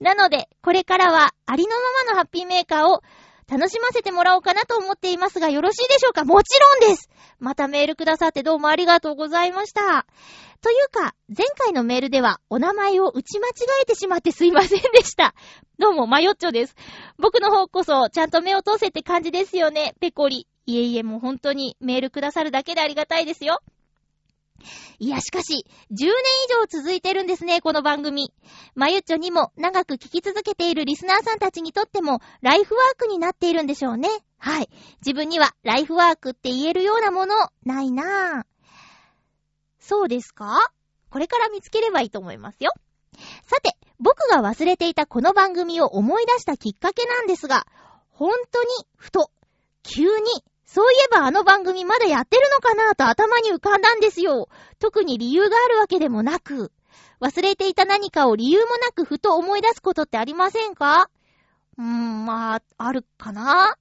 [0.00, 3.02] なので、これからはありのままのハッピーメーカーを
[3.50, 6.24] 楽しませてもらおうかなと思っていますが、よろしいでしょうか？
[6.24, 7.08] もちろんです
[7.38, 10.06] またメールくださってどうもありがとうございました。
[10.60, 15.34] というか、前回のメールではお名前を打ち間違えてしまってすいませんでした。
[15.78, 16.74] どうも、マヨッチョです。
[17.16, 20.48] 僕の方こそ、ちゃんと目を通せって感じですよね、ペコリ。
[20.66, 23.60] いえいえ、もう本当にメールくださるだけでありがたいですよ。
[24.98, 26.10] いや、しかし、10年以
[26.50, 28.32] 上続いてるんですね、この番組。
[28.74, 34.08] まゆっちょにも長く聞き続けているリスナーさんたちにとっても、ライフワークになっているんでしょうね。
[34.38, 34.68] はい。
[35.00, 38.46] 自分にはライフワークって言えるようなもの、ないなぁ。
[39.78, 40.58] そうですか？
[41.10, 42.72] これから見つければいいと思いますよ。
[43.46, 47.66] さて、僕が忘れていたこの番組を思い出したきっかけなんですが、
[48.10, 49.30] 本当に、ふと、
[49.82, 54.48] 急に、そういえばあの番組まだやってるのかなと頭に浮かんだんですよ。
[54.78, 56.70] 特に理由があるわけでもなく、
[57.22, 61.08] 忘れていた何かを理由もなくふと思い出すことってありませんか？
[61.78, 63.76] うーん、まあ、あるかな？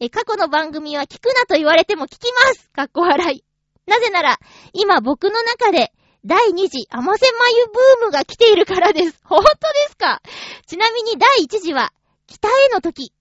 [0.00, 3.44] え、過去の番組は聞くなと言われても聞きますかっこ笑い。
[3.86, 4.38] なぜなら、
[4.72, 5.92] 今僕の中で、
[6.24, 9.20] 第2次甘瀬眉ブームが来ているからです。
[9.22, 9.54] 本当で
[9.90, 10.20] すか？
[10.66, 11.92] ちなみに第1次は、
[12.26, 13.12] 北への時。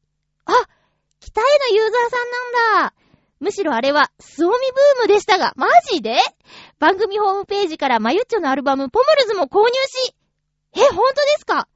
[0.45, 0.53] あ、
[1.25, 2.31] 北へのユーザーさん
[2.77, 2.93] なんだ。
[3.39, 4.55] むしろあれは、スオミ
[4.97, 6.19] ブームでしたが、マジで？
[6.77, 10.15] 番組ホームページからマユッチョのアルバム、ポムルズも購入し、
[10.75, 11.67] え、本当ですか？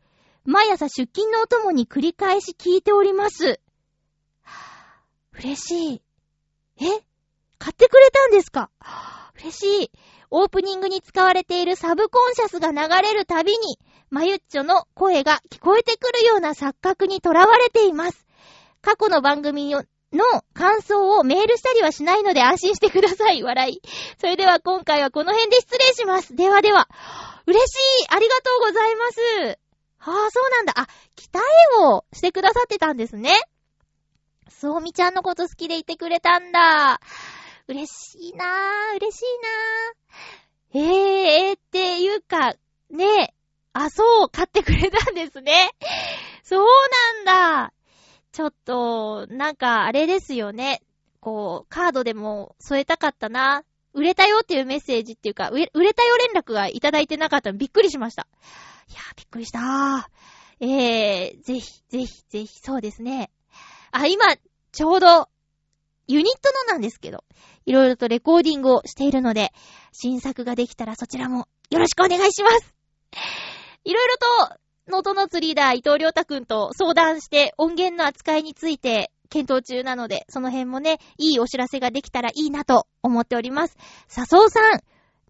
[0.46, 3.60] 毎朝出勤のお供に繰り返し聞いております。
[5.34, 6.02] 嬉しい。
[6.80, 6.86] え
[7.58, 8.70] 買ってくれたんですか？
[9.36, 9.92] 嬉しい。
[10.30, 13.80] オープニングに使われているサブコンシャスが流れるたびに、
[14.12, 18.28] マユッチョの声が聞こえてくるような錯覚にとらわれています。
[18.90, 19.84] 過去の番組の
[20.56, 23.44] 感想をメールしたりはしないので安心してください。
[23.44, 23.82] 笑い。
[24.18, 26.36] それでは今回はこの辺で失礼します。
[26.36, 26.90] ではでは。
[27.46, 29.60] 嬉しいありがとうございます。
[30.00, 30.74] はあ、そうなんだ。
[30.76, 31.44] あ、北絵
[31.84, 33.32] をしてくださってたんですね。
[34.50, 37.00] そうみちゃんのこと好きでいてくれたんだ。
[37.68, 39.26] 嬉しいなぁ、嬉しい
[40.74, 41.50] なぁ。
[41.50, 42.56] えー、っていうか、
[42.90, 43.36] ね
[43.74, 45.70] あ、そう、買ってくれたんですね。
[46.44, 46.68] そう
[47.26, 47.74] なんだ。
[48.40, 50.82] ちょっと、なんか、あれですよね。
[51.20, 53.66] こう、カードでも添えたかったな。
[53.94, 58.28] 売れたよっていうメッセージっていうか、売れたよ連絡がいただいてなかったのびっくりしました。
[58.88, 60.66] いやー、びっくりしたー。
[60.66, 63.30] えー、ぜひ、ぜひ、ぜひ、そうですね。
[63.92, 64.24] あ、今、
[64.72, 65.28] ちょうど、
[66.08, 67.26] ユニットのなんですけど、
[67.66, 69.52] いろいろとレコーディングをしているので、
[69.92, 72.74] 新作ができたらそちらもよろしくお願いします。
[73.84, 83.78] いろいろと、ノートノーツリーダー伊藤良太くんと相談して音源の扱いについて検討中なので、その辺もね、いいお知らせができたらいいなと思っております。
[84.08, 84.82] 笹生さん、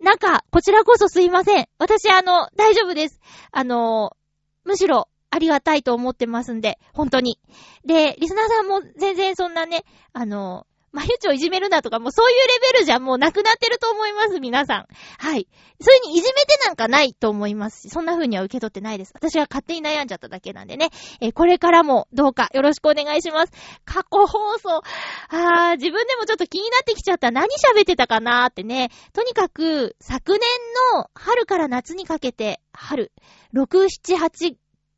[0.02, 1.67] なんか、こちらこそすいません。
[1.78, 3.19] 私、あの、大丈夫です。
[3.52, 4.15] あの、
[4.63, 7.39] むしろ、ありがたいと思ってますんで、本当に。
[7.86, 14.86] で、リスナーさんも全然そんなね、あの、まゆちょいじめるなとか、もうそういうレベルじゃもうなくなってると思います、皆さん。
[15.17, 15.47] はい。
[15.82, 19.12] それにいじめてなんかないと思いますし、そんな風には受け取ってないです。
[19.13, 20.89] 私は勝手に悩んじゃっただけなんでね。
[21.21, 23.54] えー、これからもどうかよろしくお願いします。
[23.86, 24.82] 過去放送。
[25.30, 27.32] あー、自分でもちょっと気になってきちゃった。
[27.32, 28.89] 何喋ってたかなーってね。
[29.13, 30.41] とにかく、昨年
[30.93, 33.12] の春から夏にかけて、春、
[33.54, 34.56] 6、7、8、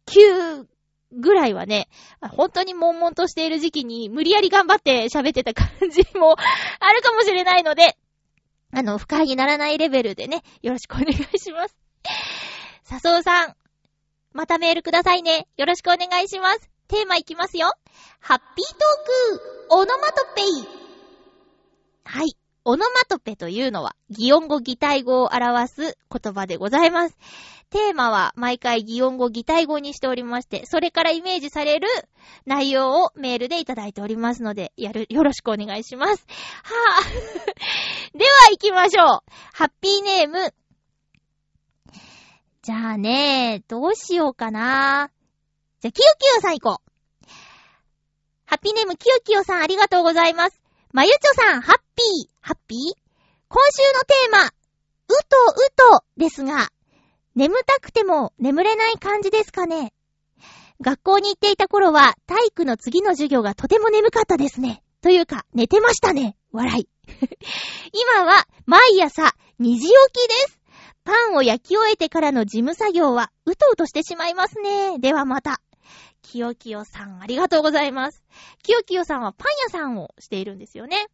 [0.08, 0.66] 9、
[1.12, 1.90] ぐらいはね、
[2.22, 6.36] 本当に悶々としている時期に無理やり頑張って喋ってた感じも
[6.80, 7.98] あるかもしれないので、
[8.74, 11.76] あの、不快にならないレベルでね、よろしくお願いします。
[12.84, 13.56] 笹生さん、
[14.34, 15.48] またメールくださいね。
[15.58, 16.70] よろしくお願いします。
[16.88, 17.74] テーマいきますよ。
[18.20, 20.46] ハッピートーク、オノマトペイ。
[22.06, 22.36] はい。
[22.64, 27.18] オノマトペというのは、擬音語擬態語を表す言葉でございます。
[27.72, 31.88] テーマは毎回擬音語、擬態語にしておりまして、それからイメージされる
[32.46, 36.26] 内容をメールでいただいておりますので、やる、よろしくお願いします。
[36.64, 37.48] はぁ、
[38.20, 39.08] では行きましょう。
[39.54, 40.54] ハッピーネーム。
[42.62, 45.10] じゃあね、どうしようかな。
[45.80, 46.92] じゃあ、キヨキヨさん行こう。
[48.46, 50.62] ハッピーネーム、キヨキヨさんありがとうございます。
[50.92, 52.80] まゆちょさん、ハッピー、ハッピー？
[53.48, 54.52] 今週のテーマ、う
[55.08, 55.38] と
[55.96, 56.70] うとですが、
[57.36, 59.94] 眠たくても眠れない感じですかね
[60.82, 64.82] 学校に行っていた頃は体育の次の授業がとても眠かったですね。
[65.02, 66.36] というか、寝てましたね。
[66.52, 66.90] 笑い。
[67.94, 70.60] 今は毎朝2時起きです。
[71.04, 75.00] パンを焼き終えてからの事務作業はうとうとしてしまいますね。
[75.00, 75.62] ではまた。
[76.22, 78.24] きよきよさんありがとうございます。
[78.64, 81.08] きよきよさんはパン屋さんをしているんですよね。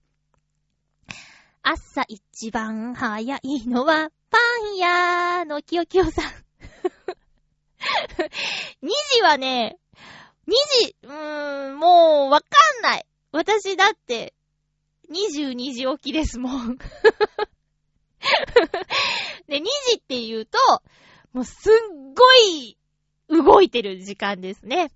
[1.62, 4.38] 朝一番早いのはパ
[4.74, 6.26] ン屋のきよきよさん。
[8.84, 9.78] 2時はね、
[10.48, 10.52] 2
[10.82, 12.48] 時、うーん、もうわか
[12.80, 13.06] んない。
[13.32, 14.34] 私だって、
[15.10, 16.78] 22時起きですもん。
[19.48, 20.58] で、2時って言うと、
[21.34, 21.74] もうすっ
[22.14, 22.78] ごい
[23.30, 24.92] 動いてる時間ですね。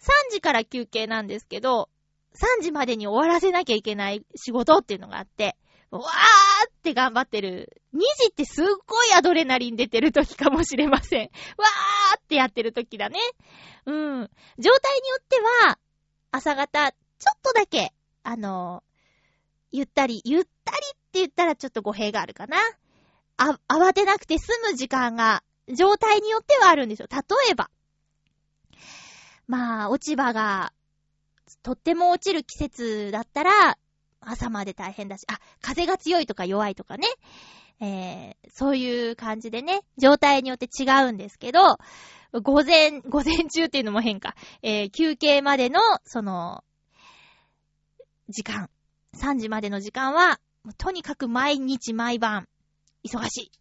[0.00, 1.88] 3時から休憩なんですけど、
[2.34, 5.56] 3時までに終わらせなきゃいけない仕事っていうのがあって、
[5.98, 7.82] わーって頑張ってる。
[7.94, 11.20] 2時ってすっごいアドレナリン出てる時かもしれません。
[11.20, 13.18] わーってやってる時だね。
[13.84, 14.30] うん。
[14.58, 15.78] 状態によっては、
[16.30, 16.96] 朝方、ちょ
[17.36, 18.82] っとだけ、あの
[19.70, 22.56] ゆったり、ゆったりって言ったらちょっと語弊があるかな。
[23.36, 27.08] あ、慌てなくて済む時間が、状態によってはあるんですよ。
[27.10, 27.20] 例
[27.50, 27.70] えば、
[29.46, 30.72] まあ、落ち葉が、
[31.62, 33.78] とっても落ちる季節だったら、
[34.24, 37.06] 朝まで大変だし、あ、風が強いとか弱いとかね。
[37.80, 41.78] えー、そういう感じでね、状態によって違うんですけど、
[42.32, 44.34] 午前、 午前中っていうのも変か。
[44.62, 46.62] えー、休憩までの、その、
[48.28, 48.70] 時間。
[49.14, 50.40] 3時までの時間は、
[50.78, 52.48] とにかく毎日毎晩、
[53.04, 53.52] 忙しい。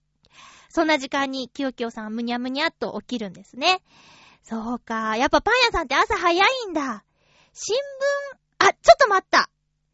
[0.69, 3.81] そんな時間に、きよきよさんはむにゃむにゃっと起きるんですね。
[4.43, 5.17] そうか。
[5.17, 7.03] やっぱパン屋さんって朝早いんだ。
[7.53, 7.79] 新聞、
[8.59, 9.49] あ、ちょっと待った。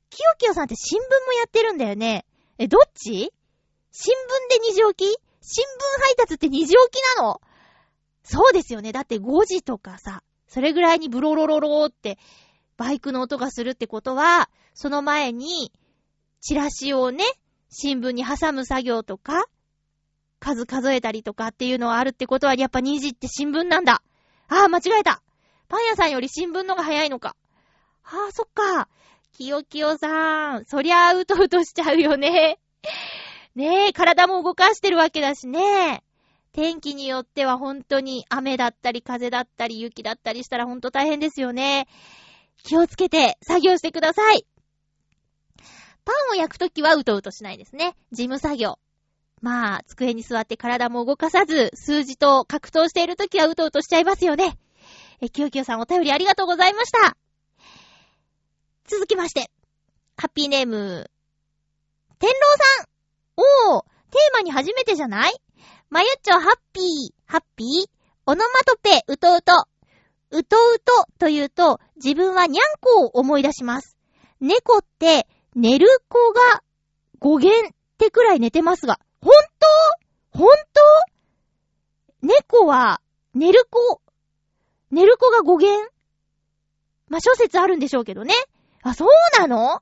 [0.10, 2.26] きよきよさんって新聞もやってるんだよね。
[2.58, 3.32] え、どっち？
[3.91, 5.18] 新聞で二時起き？
[5.41, 7.41] 新聞配達って二時起きなの？
[8.24, 8.91] そうですよね。
[8.91, 12.18] だって5時とかさ、それぐらいにブロロロローって
[12.78, 15.72] バイクの音がするってことは、その前に、
[16.41, 17.24] チラシをね、
[17.70, 19.45] 新聞に挟む作業とか、
[20.39, 24.03] 数数えたりとかっていうのはあるってことは、やっぱ2時って新聞なんだ。
[24.47, 25.22] ああ、間違えた。
[25.68, 27.36] パン屋さんより新聞のが早いのか。
[28.03, 28.88] ああ、そっか。
[29.38, 30.66] きよきよさん。
[30.66, 32.58] そりゃあ、うとうとしちゃうよね。
[33.54, 36.04] ねえ、体も動かしてるわけだしね。
[36.54, 41.88] 天気によっては本当に雨だったり風だったり雪だったりしたら本当大変ですよね。
[42.64, 44.48] 気をつけて作業してください。
[46.04, 47.96] パンを焼くときはうとうとしないですね。
[48.12, 48.80] 事務作業。
[49.44, 54.58] まあ、机に座って体も動かさず、数字と格闘しているときはうとうとしちゃいますよね。
[55.22, 57.18] え、きよきよさんお便りありがとうございました。
[58.90, 59.52] 続きまして、
[60.16, 61.12] ハッピーネーム、
[62.20, 62.36] 天狼
[62.78, 62.88] さん。
[63.36, 65.34] おー、テーマに初めてじゃない？
[65.90, 66.86] まゆっちょハッピー、
[67.26, 67.68] ハッピー、
[68.26, 69.52] オノマトペ、うとうと。
[70.32, 73.98] うとうとというと、自分はにゃんこを思い出します。
[74.40, 76.64] 猫って、寝る子が
[77.20, 79.34] 語源ってくらい寝てますが、ほん
[80.32, 80.64] とほんと
[82.22, 83.02] 猫は、
[83.34, 84.02] 寝る子、
[84.92, 85.92] 寝る子が語源？
[87.10, 88.34] まあ、諸説あるんでしょうけどね。
[88.90, 89.08] あ、そう
[89.40, 89.82] なの？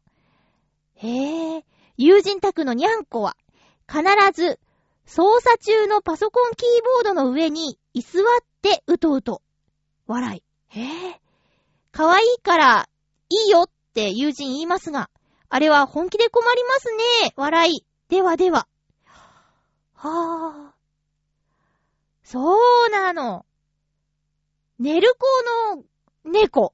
[0.96, 1.66] へえ。
[1.98, 3.38] 友人宅のにゃんこは、
[3.88, 4.04] 必
[4.34, 4.60] ず
[5.06, 8.24] 操作中のパソコンキーボードの上に居座っ
[8.62, 9.42] てうとうと。
[10.08, 10.44] 笑い。
[10.80, 11.22] へえ。
[11.92, 12.90] 可愛いいから
[13.30, 15.10] いいよって友人言いますが、
[15.50, 16.92] あれは本気で困ります
[17.24, 17.34] ね。
[17.36, 17.86] 笑い。
[18.10, 18.68] ではでは。
[19.94, 20.76] はぁ。
[22.24, 23.46] そうなの。
[24.80, 25.84] 寝る子の
[26.32, 26.74] 猫。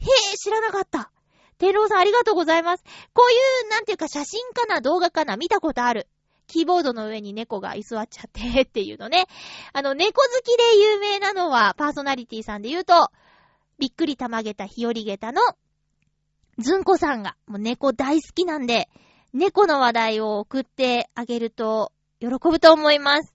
[0.00, 0.04] へ
[0.34, 1.10] え、知らなかった。
[1.58, 2.84] 天郎さんありがとうございます。
[3.12, 6.08] こういう、なんていうか写真かな動画かな見たことある。
[6.46, 9.26] キーボードの上に猫が居座っちゃってっていうのね。
[9.72, 13.10] あの、猫好きで有名なのは、パーソナリティさんで言うと、
[13.78, 15.42] びっくりたまげた日和げたの、
[16.58, 18.88] ずんこさんが、もう猫大好きなんで、
[19.32, 23.34] 猫の話題を送ってあげると、喜ぶと思います。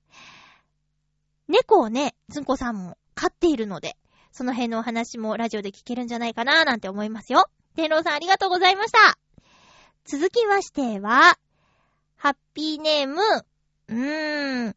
[1.48, 3.96] 猫をね、ずんこさんも飼っているので、
[4.32, 7.46] その辺のお話もラジオで聞けるんじゃないかなーなんて思いますよ。
[7.76, 9.18] 天狼さんありがとうございました。
[10.06, 11.38] 続きましては、
[12.16, 14.76] ハッピーネーム、うーん。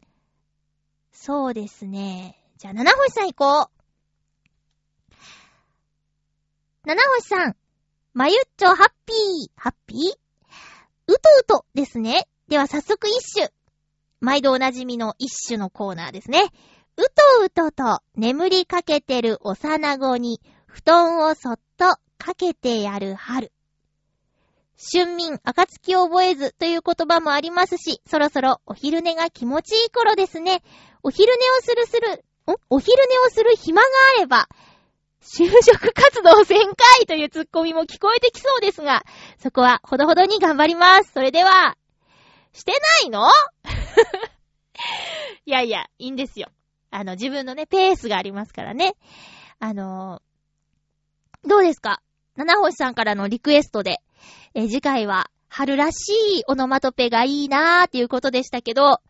[1.12, 2.42] そうですね。
[2.58, 5.14] じゃあ、七星さん行こう。
[6.84, 7.56] 七星さん、
[8.14, 9.98] まゆっちょハッピー、ハッピー？
[11.08, 12.28] うとうとですね。
[12.48, 13.52] では早速一種。
[14.20, 16.44] 毎度おなじみの一種のコーナーですね。
[16.96, 17.10] うと
[17.44, 21.60] うとと眠りかけてる幼子に布団をそっ
[22.18, 23.52] かけてやる春。
[24.92, 30.62] 春眠、暁を覚えずという言葉もありますし、そろそろお昼寝が気持ちいい頃ですね。
[31.02, 33.88] お昼寝をするする、んお昼寝をする暇が
[34.18, 34.48] あれば、
[35.22, 39.02] 就職活動1000回というツッコミも聞こえてきそうですが、
[39.38, 41.12] そこはほどほどに頑張ります。
[41.12, 41.76] それでは、
[42.52, 43.28] してないの？
[45.46, 46.48] いやいや、いいんですよ。
[46.90, 48.94] あの、自分のね、ペースがありますからね。
[49.58, 52.00] あのー、どうですか？
[52.36, 54.00] 七星さんからのリクエストで、
[54.54, 59.00] え次回は春らしいオノマトペがいいなーっていうことでしたけど、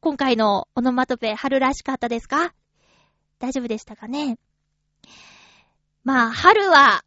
[0.00, 2.54] 今回のオノマトペ春らしかったですか？
[3.38, 4.38] 大丈夫でしたかね？
[6.04, 7.02] まあ、春は、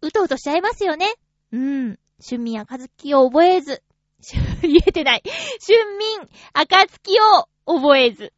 [0.00, 1.14] うとうとしちゃいますよね。
[1.52, 1.98] うん。
[2.24, 3.82] 春眠暁を覚えず。
[4.62, 5.22] 言えてない。
[5.66, 8.32] 春眠暁を覚えず。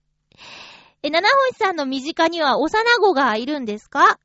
[1.02, 4.18] え、七星さんの身近には幼子がいるんですか？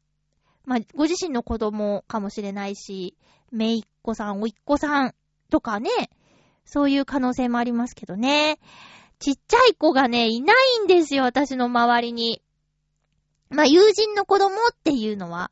[0.65, 3.15] まあ、ご自身の子供かもしれないし、
[3.51, 5.15] めいっ子さん、おいっ子さん
[5.49, 5.89] とかね、
[6.65, 8.59] そういう可能性もありますけどね。
[9.19, 12.41] ちっちゃい子がね、いないんですよ、私の周りに。
[13.49, 15.51] まあ、友人の子供っていうのは、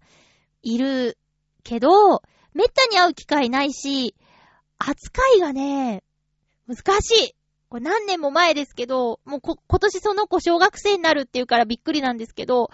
[0.61, 1.17] いる
[1.63, 2.21] けど、
[2.53, 4.15] めったに会う機会ないし、
[4.77, 6.03] 扱いがね、
[6.67, 7.35] 難しい。
[7.69, 12.69] これ何年も前ですけど、もうこ、今年その子小学生になるっていうからびっくりなんですけど、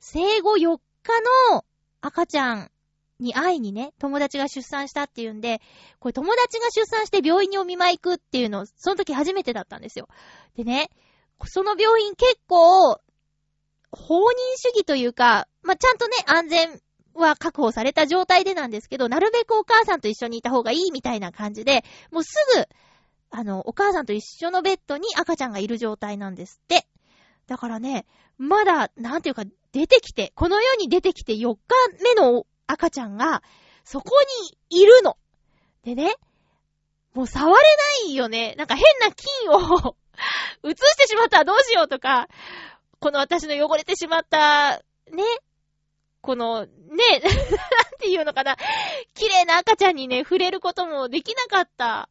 [0.00, 1.20] 生後4日
[1.52, 1.64] の
[2.00, 2.70] 赤ちゃん
[3.20, 5.60] に会いにね、友達が出産したっていうんで、
[5.98, 10.08] これ友達が出産して病院にお見舞い行くっていうの、その時初めてだったんですよ。
[10.56, 10.90] でね、
[11.46, 13.00] その病院結構、
[13.90, 16.80] 放任主義というか、まあ、ちゃんとね、安全
[17.14, 22.66] は確保された状態でなんですけど、なるべくお母さんと一緒にいた方がいいみたいな感じで、もうすぐ、
[23.30, 26.86] あの、お母さんと一緒のベッドに赤ちゃんがいる状態なんですって。
[27.46, 31.58] だからね、まだ、なんていうか、出てきて、この世に出てきて4日
[32.02, 33.42] 目の赤ちゃんが、
[33.84, 34.10] そこ
[34.70, 35.16] にいるの。
[35.82, 36.14] でね、
[37.14, 38.54] もう触れないよね。
[38.58, 39.96] なんか変な菌を
[40.64, 42.28] 移してしまったらどうしようとか、
[43.00, 44.78] この私の汚れてしまった、
[45.10, 45.24] ね、
[46.20, 46.68] この、ね、
[47.20, 48.56] なんていうのかな、
[49.14, 52.08] 綺麗な赤ちゃんにね、触れることもできなかった。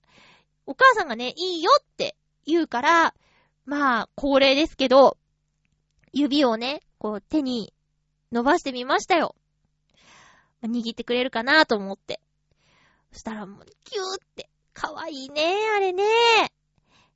[0.65, 3.13] お母さんがね、いいよって言うから、
[3.65, 5.17] まあ、恒例ですけど、
[6.13, 7.73] 指をね、こう手に
[8.31, 9.35] 伸ばしてみましたよ。
[10.63, 12.19] 握ってくれるかなと思って。
[13.11, 16.03] そしたらもう、キューって、かわいいね、あれね。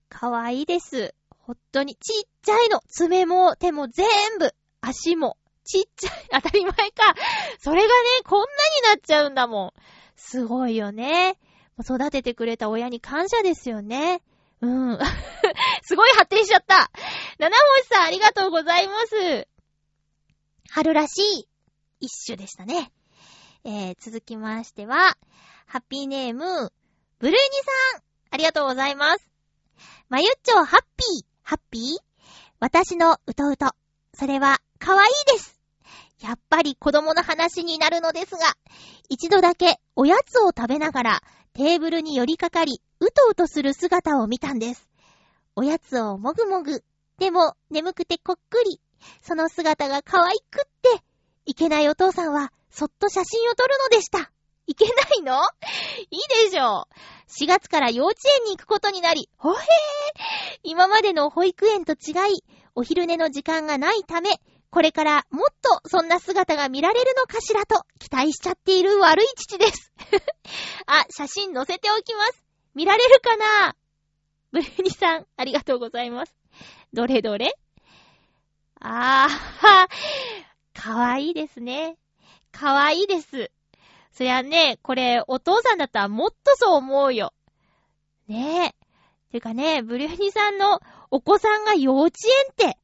[0.10, 1.14] かわいいです。
[1.40, 2.82] ほんとに、ちっちゃいの。
[2.88, 4.06] 爪も手も全
[4.40, 4.54] 部。
[4.80, 5.38] 足も。
[5.64, 6.42] ちっちゃい。
[6.42, 7.16] 当たり前か。
[7.60, 7.94] それがね、
[8.26, 8.50] こんなに
[8.90, 9.74] なっちゃうんだもん。
[10.16, 11.38] すごいよね。
[11.80, 14.22] 育ててくれた親に感謝ですよね。
[14.62, 15.00] うん。
[15.84, 16.92] すごい発展しちゃった。
[17.40, 19.48] 七星さん、ありがとうございます。
[20.74, 21.48] 春らしい
[22.00, 22.94] 一種でしたね。
[23.66, 25.18] えー、続きましては、
[25.66, 26.72] ハッピーネーム、
[27.20, 27.38] ブルーニ
[27.94, 28.02] さん、
[28.32, 29.30] ありがとうございます。
[30.08, 31.82] まゆっちょハッピー、ハッピー？
[32.62, 33.72] 私のうとうと。
[34.14, 35.60] それは、かわいいです。
[36.22, 38.40] やっぱり子供の話になるのですが、
[39.10, 44.88] 一度だけおやつを食べながらテーブルに寄りかかり、うとうとする姿を見たんです。
[45.58, 46.82] おやつをもぐもぐ。
[47.18, 48.80] でも、眠くてこっくり。
[49.22, 51.04] その姿が可愛くって、
[51.46, 54.32] いけないお父さんは、そっと写真を撮るのでした。
[54.68, 55.42] いけないの？
[56.12, 57.44] いいでしょう。
[57.44, 59.58] 4月から幼稚園に行くことになり、ほへー
[60.64, 62.44] 今までの保育園と違い、
[62.76, 64.30] お昼寝の時間がないため、
[64.70, 69.92] これからもっとそんな姿が見られるのかしらと期待しちゃっている悪い父です。
[70.86, 72.46] あ、写真載せておきます。
[72.74, 73.76] 見られるかな？
[74.52, 76.34] ブルーニさん、ありがとうございます。
[76.94, 77.58] どれどれ？
[78.82, 81.98] あー、かわいいですね。
[82.52, 83.52] かわいいです。
[84.12, 87.34] そりゃね、これ、お父さんだったらもっとそう思うよ。
[88.28, 88.76] ねえ。
[89.32, 92.18] てかね、ブリューニさんのお子さんが幼稚
[92.60, 92.78] 園って、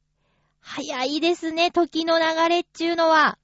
[0.60, 3.36] 早いですね、時の流れっちゅうのは。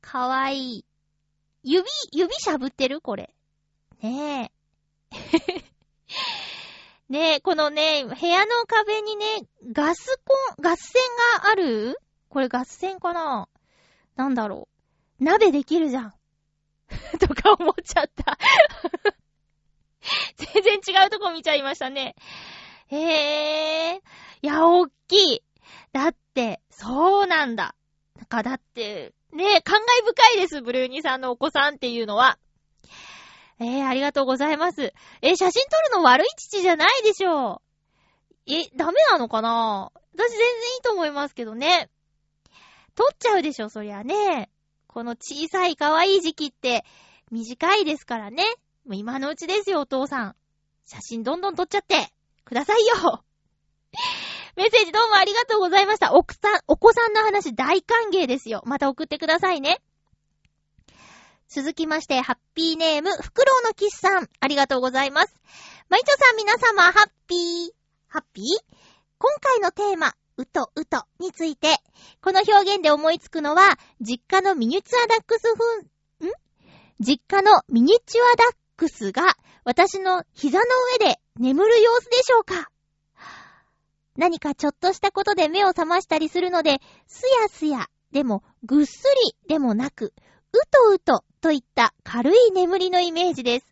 [0.00, 0.84] かわいい。
[1.64, 3.00] 指、指しゃぶってる？
[3.00, 3.34] これ。
[4.00, 4.52] ね
[5.10, 5.18] え。
[7.08, 9.24] ねえ、このね、部屋の壁にね、
[9.72, 11.02] ガスコン、ガス線
[11.42, 11.98] がある？
[12.28, 13.48] これガス線かな？
[14.16, 14.68] なんだろ
[15.18, 15.24] う？
[15.24, 16.14] 鍋できるじゃん。
[17.18, 18.38] とか思っちゃった
[20.36, 22.14] 全然違うとこ見ちゃいましたね。
[22.88, 24.02] へえ。
[24.42, 25.42] いや、おっきい。
[25.92, 27.74] だって、そうなんだ。
[28.16, 32.38] なんかだって、ねえ感慨深いです、ブルーニさんのお子さんっていうのは。
[33.60, 34.92] えー、ありがとうございます。
[35.22, 37.62] えー、写真撮るの悪い父じゃないでしょ
[38.46, 38.52] う。
[38.52, 39.90] え、ダメなのかな？
[40.14, 41.90] 私全然いいと思いますけどね。
[42.94, 44.50] 撮っちゃうでしょ、そりゃね。
[44.86, 46.84] この小さい可愛い時期って
[47.30, 48.44] 短いですからね。
[48.86, 50.36] もう今のうちですよ、お父さん。
[50.86, 52.08] 写真どんどん撮っちゃって
[52.44, 53.22] くださいよ。
[54.56, 56.14] メッセージどうもありがとうございました。
[56.14, 58.62] 奥さん、お子さんの話大歓迎ですよ。
[58.64, 59.80] また送ってくださいね。
[61.50, 65.34] 続きまして、ハッピーネーム、フクロウのキスさん、ありがとうございます。
[65.88, 67.70] マイチョさん皆様、ハッピー。
[68.06, 68.44] ハッピー？
[69.18, 71.78] 今回のテーマ、うとうとについて、
[72.20, 75.48] この表現で思いつくのは、実家のミニチュアダックス
[76.20, 76.32] ふん、ん？
[77.00, 79.34] 実家のミニチュアダックスが、
[79.64, 80.64] 私の膝の
[81.00, 82.70] 上で眠る様子でしょうか？
[84.16, 90.12] 何かちょっとしたことで目を覚ましたりするので、すやすや、でもぐっすりでもなく、
[90.52, 93.66] うとうとといった軽い眠りのイメージです。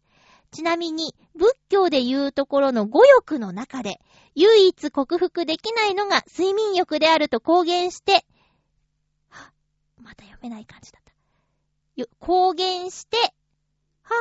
[0.51, 4.01] ちなみに、仏教で言うところの五欲の中で、
[4.35, 8.25] 唯一克服できないのが睡眠欲であると公言して、
[9.29, 9.53] は、
[10.03, 11.07] また読めない感じだった。
[12.21, 13.17] 公言して、
[14.03, 14.15] は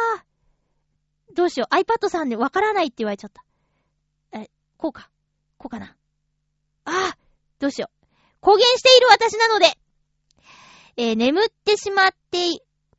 [1.32, 1.76] ぁ、どうしよう。
[1.76, 3.44] iPad さんでわからないって言われちゃった。
[4.40, 5.10] え、こうか。
[5.58, 5.96] こうかな。
[6.86, 7.18] ああ
[7.60, 8.06] どうしよう。
[8.40, 9.78] 公言している私なので、
[10.98, 12.38] えー、眠ってしまって、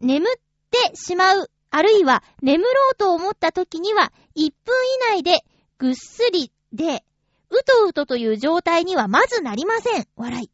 [0.01, 0.35] 眠っ
[0.71, 4.75] てしまう、あるいは眠ろうと思った時には、1分
[5.13, 5.45] 以内で
[5.79, 7.05] ぐっすりで、
[7.51, 10.07] うとうとという状態にはまずなりません。
[10.17, 10.51] 笑い。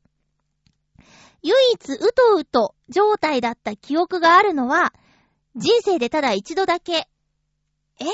[1.43, 4.93] 唯一うとうと状態だった記憶があるのは、
[5.57, 7.09] 人生でただ一度だけ。
[7.99, 8.05] え？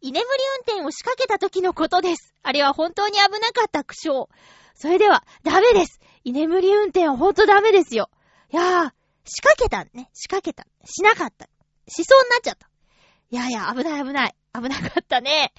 [0.00, 0.28] 居眠り
[0.74, 2.34] 運転を仕掛けた時のことです。
[2.42, 4.26] あれは本当に危なかった苦笑。
[4.74, 6.00] それでは、ダメです。
[6.22, 8.10] 居眠り運転はほんとダメですよ。
[8.56, 8.92] いやー、
[9.26, 10.08] 仕掛けたね。
[10.14, 10.66] 仕掛けた。
[10.86, 11.46] しなかった。
[11.88, 12.70] しそうになっちゃった。
[13.28, 14.34] いやいや、危ない危ない。
[14.54, 15.52] 危なかったね。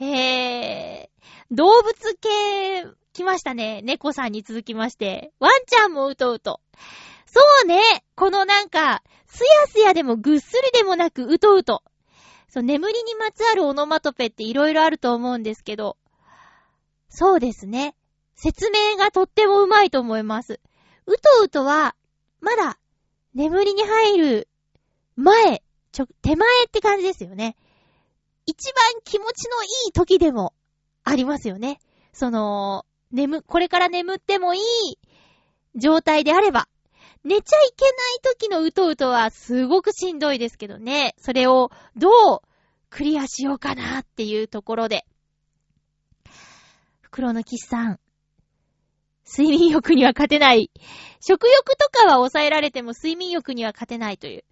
[0.00, 3.82] えー、動物系、来ましたね。
[3.84, 5.34] 猫さんに続きまして。
[5.38, 6.62] ワンちゃんもうとうと。
[7.26, 7.82] そうね。
[8.14, 11.82] このなんか、すやすやでもぐっすりでもなくうとうと。
[12.48, 15.98] そう、眠りにまつわるオノマトペっていろいろあると思うんですけど。
[17.10, 17.94] そうですね。
[18.34, 20.58] 説明がとってもうまいと思います。
[21.06, 21.94] うとうとは、
[22.44, 22.78] まだ、
[23.34, 24.48] 眠りに入る
[25.16, 27.56] 前、ちょ、手前って感じですよね。
[28.44, 30.52] 一番気持ちのいい時でも
[31.04, 31.80] ありますよね。
[32.12, 34.98] その、眠、これから眠ってもいい
[35.74, 36.68] 状態であれば、
[37.24, 41.14] 寝ちゃいけない時のうとうとはすごくしんどいですけどね。
[41.18, 42.40] それをどう
[42.90, 45.06] クリアしようかなっていうところで。
[47.00, 48.00] 袋のキスさん、
[49.26, 50.70] 睡眠欲には勝てない。
[51.20, 54.44] 食欲とかは抑えられても睡眠欲には勝てないという。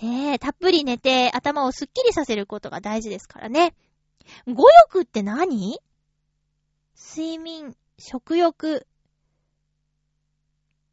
[0.00, 3.74] ねえ、たっぷり寝て頭をスッキリさせることが大事ですからね。
[4.46, 5.78] 語欲って何？
[6.96, 8.86] 睡眠、食欲。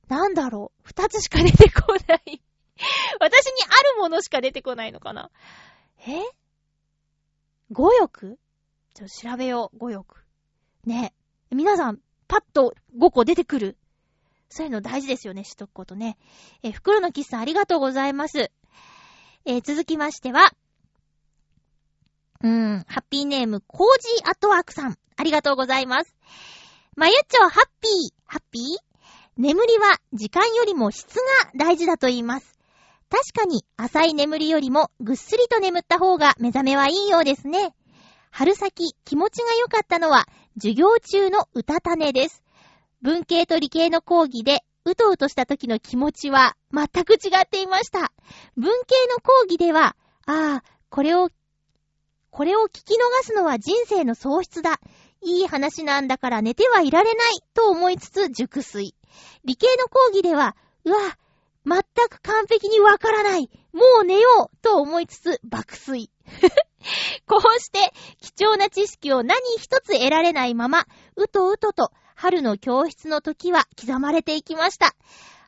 [0.07, 0.81] なんだろう？
[0.83, 2.41] 二つしか出てこない
[3.19, 5.31] 私にあるものしか出てこないのかな？
[6.07, 6.21] え？
[7.71, 8.39] 語欲？
[8.95, 10.25] ちょっと調べよう、語欲。
[10.85, 11.13] ね
[11.51, 11.99] え皆さん、
[12.29, 13.77] パッと5個出てくる。
[14.49, 16.17] そういうの大事ですよね、しとくことね。
[16.63, 18.51] え袋のキスさんありがとうございます。
[19.45, 20.51] えー、続きましては、
[22.41, 24.97] うーん、ハッピーネーム、コージーアットワークさん。
[25.17, 26.15] ありがとうございます。
[26.95, 28.63] まゆっちょ、ハッピー、ハッピー？
[29.37, 31.21] 眠りは時間よりも質が
[31.55, 32.59] 大事だと言います。
[33.09, 37.73] 確かに浅い眠りよりもぐっすりと眠った方が目覚めはいいようですね。
[38.31, 40.25] 春先気持ちが良かったのは
[40.55, 42.43] 授業中の歌種です。
[43.01, 48.11] 文系と理系の講義で、うとうとした時の気持ちは全く違っていました。
[48.57, 51.29] 文系の講義では、ああ、これを、
[52.29, 54.79] これを聞き逃すのは人生の喪失だ。
[55.21, 58.95] いい話なんだから寝てはいられないと思いつつ熟睡。
[59.43, 60.55] 理系の講義では、
[60.85, 60.97] うわ、
[61.65, 63.49] 全く完璧にわからない。
[63.73, 66.09] もう寝ようと思いつつ爆睡。
[67.27, 74.95] こうして、貴重な知識を何一つ得られないまま、うとうとと、春の教室の時は刻まれていきました。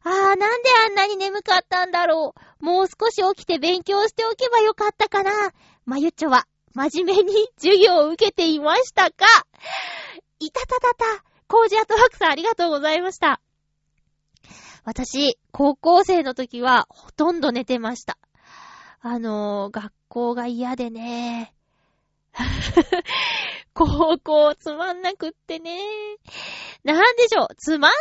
[0.04, 2.66] あー、なんであんなに眠かったんだろう。
[2.66, 5.32] もう少し起きて勉強しておけばよかったかな。
[5.86, 9.26] まゆっちょは、真面目に授業を受けていましたか
[10.40, 11.24] いたたたた。
[11.48, 13.42] コージアトワークさんありがとうございました。
[14.84, 18.18] 私、高校生の時はほとんど寝てました。
[19.04, 21.56] あのー、学校が嫌でね。
[23.74, 25.80] 高校つまんなくってね。
[26.84, 27.92] なんでしょう、つまん、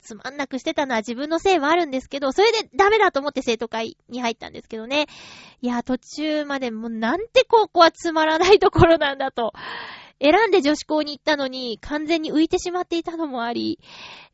[0.00, 5.08] つまんなくしてたのは自分のせいもあるんですけど、それでダメだと思って生徒会に入ったんですけどね。
[5.60, 9.52] いや、途中までもうなんて高校はつまらないところなんだと。
[10.18, 13.78] 選んで女子校に行ったのに完全に浮いてしまっていたのもあり、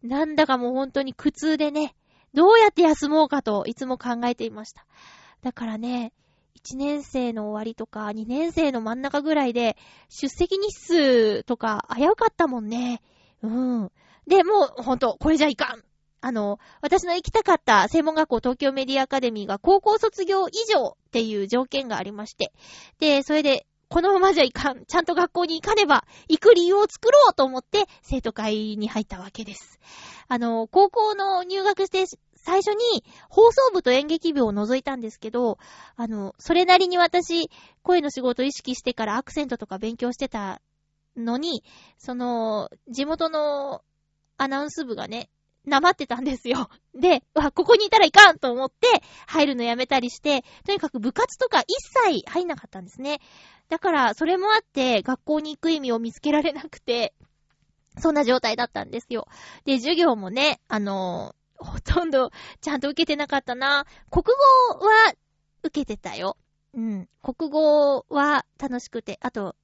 [0.05, 1.97] なんだかもう本当に苦痛でね、
[2.33, 4.87] どうやって休もうかといつも考えていました。
[5.43, 6.13] だからね、
[6.65, 9.77] 1年生の終わりとか、2年生の真ん中ぐらいで、
[10.09, 13.03] 出席日数とか危うかったもんね。
[13.43, 13.91] うん。
[14.29, 15.83] で、もう、ほんと、これじゃいかん。
[16.21, 22.53] あの、私の行きたかった専門学校東京メディアアカデミーが高校卒業以上っていう条件がありまして。
[23.01, 24.87] で、それで、このままじゃいかん。
[24.87, 29.81] ちゃんと学校に行かねば、行く理由を作ろうと思って、生徒会に入ったわけです。
[30.29, 32.07] あの、高校の入学して
[32.43, 35.59] 最初に放送部と演劇部を除いたんですけど、
[35.97, 37.51] あの、それなりに私、
[37.83, 40.61] 声の仕事を意識してからアクセントとか勉強してた
[41.17, 41.63] のに、
[41.99, 43.83] その、地元の
[44.37, 45.31] アナウンス部がね、
[45.65, 46.69] なまってたんですよ。
[46.95, 48.89] で、わ、ここにいたらいかんと思って、
[49.27, 51.67] 入るのやめたりして、とにかく部活とか一
[52.11, 53.21] 切入んなかったんですね。
[53.69, 57.15] だから、それもあって、学校に行く意味を見つけられなくて、
[57.99, 59.29] そんな状態だったんですよ。
[59.65, 63.87] で、授業もね、あのほとんどちゃんと受けてなかったな。
[64.11, 65.15] 国語は
[65.63, 66.37] 受けてたよ。
[66.75, 67.09] うん。
[67.23, 69.57] 国語は楽しくて、あと、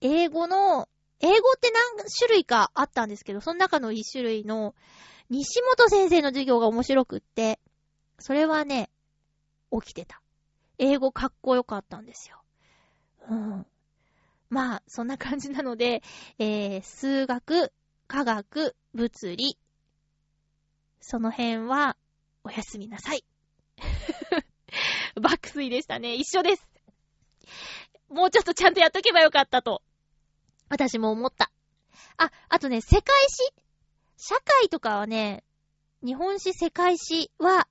[0.00, 0.88] 英語の、
[1.20, 4.74] 英語って何種類かあったんですけど、その中の一種類の、
[5.28, 7.60] 西本先生の授業が面白くって、
[8.18, 8.90] それはね、
[9.70, 10.20] 起きてた。
[10.78, 12.42] 英語かっこよかったんですよ。
[13.28, 13.66] うん。
[14.48, 16.02] まあ、そんな感じなので、
[16.38, 17.72] えー、数学、
[18.08, 19.58] 科学、物理、
[21.00, 21.96] その辺は、
[22.44, 23.24] おやすみなさい。
[25.20, 26.14] 爆睡でしたね。
[26.14, 26.66] 一緒です。
[28.08, 29.82] もうちょっとちゃんとやっとけばよかったと、
[30.68, 31.50] 私も思った。
[32.16, 33.52] あ、あとね、世界史
[34.16, 35.44] 社会とかはね、
[36.02, 37.68] 日本史世界史は、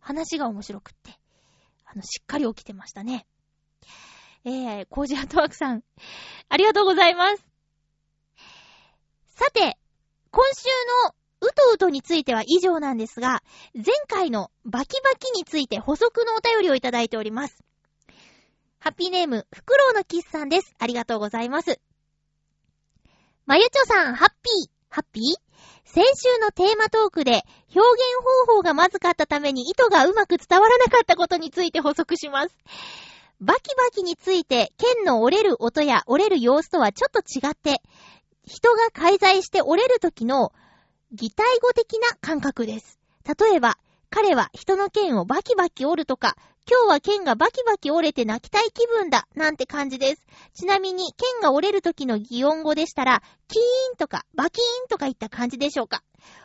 [0.00, 1.18] 話が面白くって、
[1.84, 3.26] あの、しっかり起きてましたね。
[4.44, 5.84] えー、コージアートワークさん、
[6.48, 7.46] ありがとうございます。
[9.28, 9.78] さて、
[10.30, 10.68] 今週
[11.06, 13.42] のうとうとについては以上なんですが、
[13.74, 17.62] 前回のバキバキについて補足のお便りをいただいております。
[18.78, 20.74] ハッピーネーム、フクロウのキスさんです。
[20.78, 21.80] ありがとうございます。
[23.44, 25.24] まゆちょさん、ハッピー、ハッピー？
[25.84, 27.42] 先週のテーマトークで
[27.74, 27.86] 表現
[28.46, 32.56] 方法がまずかったために意図がうまく伝わらなかったことについて補足します。
[33.40, 37.82] バキバキについて剣の折れる音や折れる様子とはちょっと違って、
[38.44, 40.52] 人が介在して折れる時の
[41.14, 42.98] 擬態語的な感覚です。
[43.38, 43.76] 例えば、
[44.08, 46.36] 彼は人の剣をバキバキ折るとか、
[46.66, 50.22] 今日は剣がバキバキ折れて泣きたい気分だ、なんて感じです。
[50.54, 53.60] ちなみに、剣が折れる時の擬音語でしたら、キー
[53.92, 56.02] ンとか、バキーンとかいった感じでしょうか。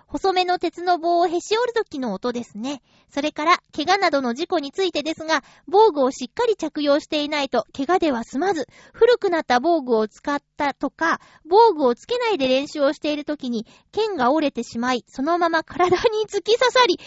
[0.08, 2.82] 細めの鉄の棒をへし折る時の音ですね。
[3.10, 17.00] それから、怪我などの事故についてですが、防具をしっかり着用していないと、怪我では済まず、古くなった防具を使ったとか、防具をつけないで練習をしている時に、剣が折れてしまい、そのまま体に突き刺さり、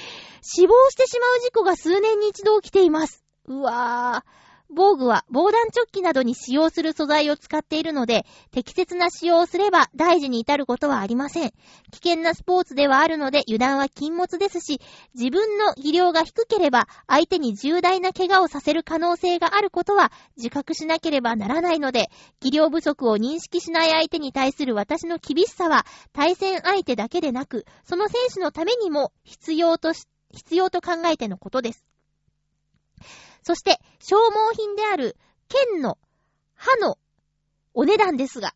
[0.43, 3.25] 死亡してしまう事故が数年に一度起きています。
[3.47, 4.50] うわぁ。
[4.73, 11.51] 防具は防弾チョッキなどに使用する素材を使っているので、適切な使用をすれば大事に至ることはありません。
[11.91, 14.81] 危険なスポーツではあるので油断は禁物ですし、
[15.15, 22.11] 自分の技量が低ければ相手に重大な怪我をさせる可能性があることは自覚しなければならないので、
[22.41, 31.85] 技量不足を認識しない相手に対する私の厳しさは対戦相手だけでなく、その選手のためにも必要とし、必要と考えてのことです。
[33.43, 35.17] そして、消耗品である
[35.49, 35.99] 剣の
[36.55, 36.99] 刃の
[37.75, 38.55] お値段ですが、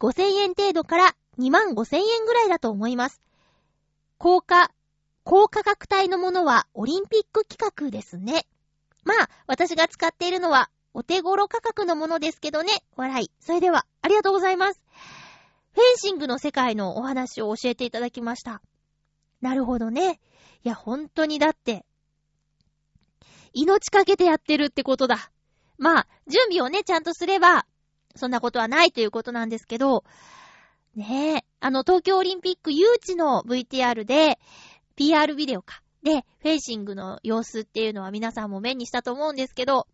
[0.00, 3.22] 5000円程度から2万5000円ぐらいだと思います。
[4.18, 4.70] 高価、
[5.24, 8.46] 高価格帯のものはオリンピック企画ですね。
[9.04, 12.72] まあ、私が使っているのはお手頃価格のものですけどね。
[12.96, 13.30] 笑い。
[13.38, 14.80] それでは、ありがとうございます。
[15.74, 18.62] フェンシングの世界のお話を教えていただきました。
[19.42, 20.20] なるほどね。
[20.64, 21.84] いや、本当にだって、
[23.56, 25.30] 命かけてやってるってことだ。
[25.78, 27.66] まあ、準備をね、ちゃんとすれば、
[28.14, 30.04] そんなことはないということなんですけど、
[30.94, 34.38] ねえ、あの、東京オリンピック誘致の VTR で、
[34.94, 35.82] PR ビデオか。
[36.02, 39.86] で、フェンシングの様子っていうのは皆さんも目にしたと思うんですけど、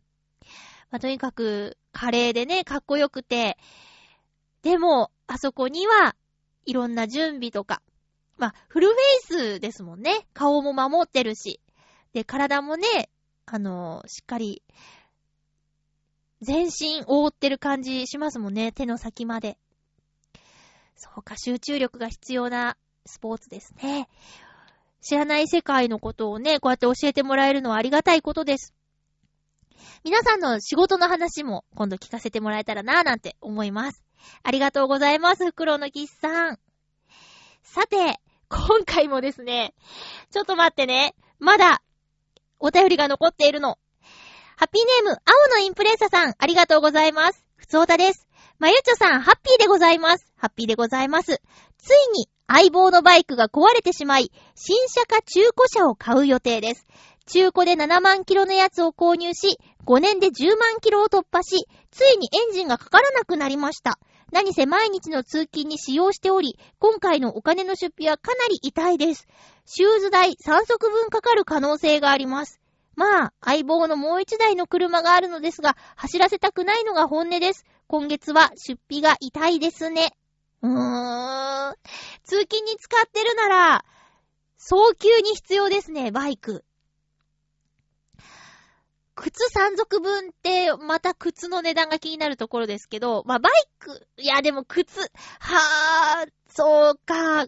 [0.90, 3.58] まあ、とにかく、華麗でね、かっこよくて、
[4.62, 6.16] でも、あそこには、
[6.66, 7.80] いろんな準備とか、
[8.38, 10.26] まあ、フルフェイスですもんね。
[10.34, 11.60] 顔も守ってるし。
[12.12, 13.08] で、体もね、
[13.46, 14.62] あの、しっかり、
[16.40, 18.72] 全身覆ってる感じしますもんね。
[18.72, 19.58] 手の先まで。
[20.96, 22.76] そうか、集中力が必要な
[23.06, 24.08] スポーツですね。
[25.00, 28.74] 知らない世界のことをね、こうやって教えてもらえるのはありがたいことです。
[30.04, 34.04] 皆さんの仕事の話も今度聞かせてもらえたらなぁなんて思います。
[34.42, 36.58] ありがとうございます、フクロウのキッさん。
[37.62, 39.74] さて、今回もですね、
[40.30, 41.82] ちょっと待ってね、まだ
[42.62, 43.76] お便りが残っているの。
[44.56, 47.44] ハッピーネーム、青のインプレッサさん、ありがとうございます。
[47.56, 48.28] ふつおたです。
[48.60, 50.32] まゆちょさん、ハッピーでございます。
[50.36, 51.42] ハッピーでございます。
[51.78, 56.86] ついに、相棒のバイクが壊れてしまい、新車か中古車を買う予定です。
[57.26, 63.98] 中古で7万キロのやつを購入し、5年で10万キロを突破し、ついにエンジンがかからなくなりました。
[64.32, 69.26] 何せ毎日の通勤に使用しており、今回のお金の出費はかなり痛いです。
[69.64, 72.60] シューズ代3足分かかる可能性があります。
[72.94, 77.64] まあ、相棒のもう一台の車があるのですが、走らせたくないのが本音です。
[77.86, 80.14] 今月は出費が痛いですね。
[80.62, 81.74] うーん。
[82.24, 83.84] 通勤に使ってるなら、
[84.58, 86.64] 早急に必要ですね、バイク。
[89.14, 95.00] 靴3足分って、また靴の値段が気になるところですけど、まあ、バイク、いや、でも靴、
[95.38, 97.46] はぁ、そうか。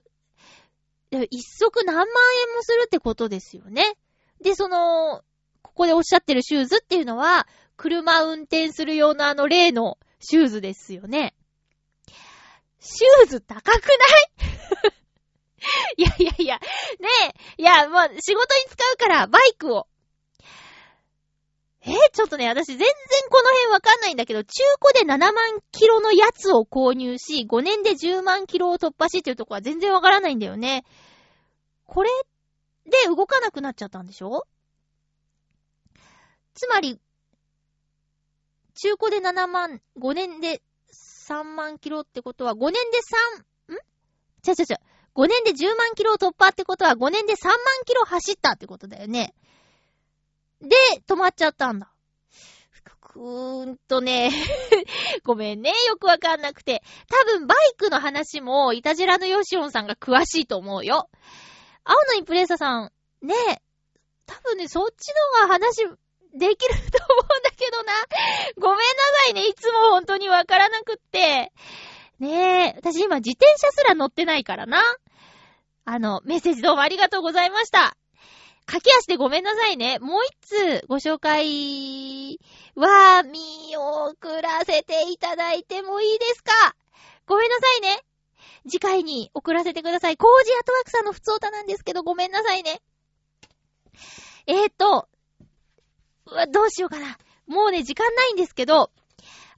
[1.30, 3.94] 一足何万円もするってことですよね。
[4.40, 5.22] で、その、
[5.62, 7.46] ここでおっしゃってるシューズっていうのは、
[7.76, 11.34] 車運転する用のあの例のシューズですよね。
[12.80, 13.92] シューズ高くな
[14.92, 14.94] い？
[15.96, 17.08] いやいやいや、ね
[17.58, 19.86] え、いや、もう仕事に使うからバイクを。
[21.86, 22.86] え、ちょっとね、私全然
[23.30, 24.50] この辺わかんないんだけど、中
[24.80, 25.34] 古で7万
[25.70, 30.84] キロのやつを購入し、5年で10万キロを突破しっていうとこは全然わからないんだよね。
[31.94, 32.10] これ
[32.86, 34.48] で動かなくなっちゃったんでしょ？
[36.52, 36.98] つまり、
[38.74, 40.60] 中古で7万、5年で
[40.92, 42.78] 3万キロってことは、5年で
[43.68, 43.78] 3、ん？
[44.42, 44.80] ちゃちゃちゃ、
[45.14, 49.32] 5年で10万キロを突破ってことは、5年で3万キロ走ったってことだよね。
[50.60, 50.74] で、
[51.06, 51.92] 止まっちゃったんだ。
[53.14, 54.32] うーんとね
[55.22, 56.82] ごめんね、よくわかんなくて。
[57.08, 61.08] 多分バイクの話も、イタジラのヨシオンさんが詳しいと思うよ。
[61.84, 63.34] 青のインプレッサさん、ね、
[64.26, 65.84] 多分ね、そっちの方が話、
[66.36, 67.92] できると思うんだけどな。
[68.58, 68.84] ごめんな
[69.24, 71.52] さいね、いつも本当にわからなくって。
[72.18, 74.82] ねえ、私今自転車すら乗ってないからな。
[75.84, 77.96] あの、メッセージどうもありがとうございました。
[78.66, 79.98] 駆け足でごめんなさいね。
[79.98, 82.40] もう一通ご紹介
[82.74, 86.74] は見送らせていただいてもいいですか？
[87.26, 88.02] ごめんなさいね。
[88.68, 90.16] 次回に送らせてください。
[90.16, 92.80] コージアトワークさんの普通歌なんですけど、ごめんなさいね。
[94.46, 95.08] えーと、
[96.50, 97.18] どうしようかな。
[97.46, 98.90] もうね、時間ないんですけど、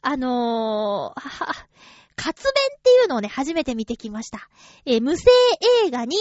[0.02, 1.68] あのー、はは、
[2.16, 4.48] 活弁っていうのをね、初めて見てきました。
[4.84, 5.30] えー、無声
[5.86, 6.16] 映画に、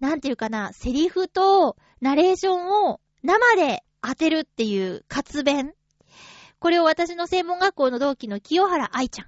[0.00, 5.74] なんていうかな、セリフとナレーションを生で当てるっていう活弁。
[6.60, 9.26] これを私の専門学校の同期の清原愛ちゃん。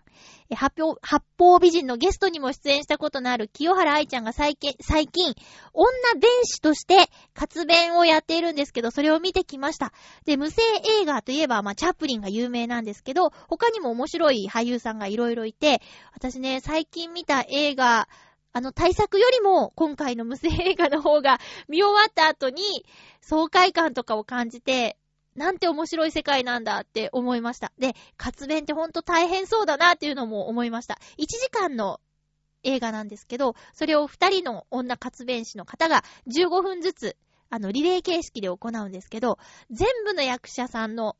[0.55, 5.35] 発表、八方美人のゲストにも出演したことのある清原愛ちゃんが最近、最近、
[5.73, 5.89] 女
[6.21, 9.93] 弁士として活弁をやっているんですけど、それを見てきました。
[10.25, 10.63] で、無声
[11.03, 15.81] 映画といえば、まあ、チャップリンが有名なんですけど、他にも面白い俳優さんがいろいろいて、
[16.13, 18.09] 私ね、最近見た映画、
[18.53, 22.85] あの対策よりも今回の無声映画の方が見終わった後に
[23.21, 24.97] 爽快感とかを感じて
[25.41, 27.73] なんて面白い世界なんだって思いました。
[27.79, 30.99] で、活弁ってほんと大変そうだなっていうのも思いました。
[31.17, 31.99] 1時間の
[32.63, 37.17] 映画なんですけど、それを2人の女活弁士の方が15分ずつ、
[37.49, 39.39] あの、リレー形式で行うんですけど、
[39.71, 41.17] 全部の役者さんの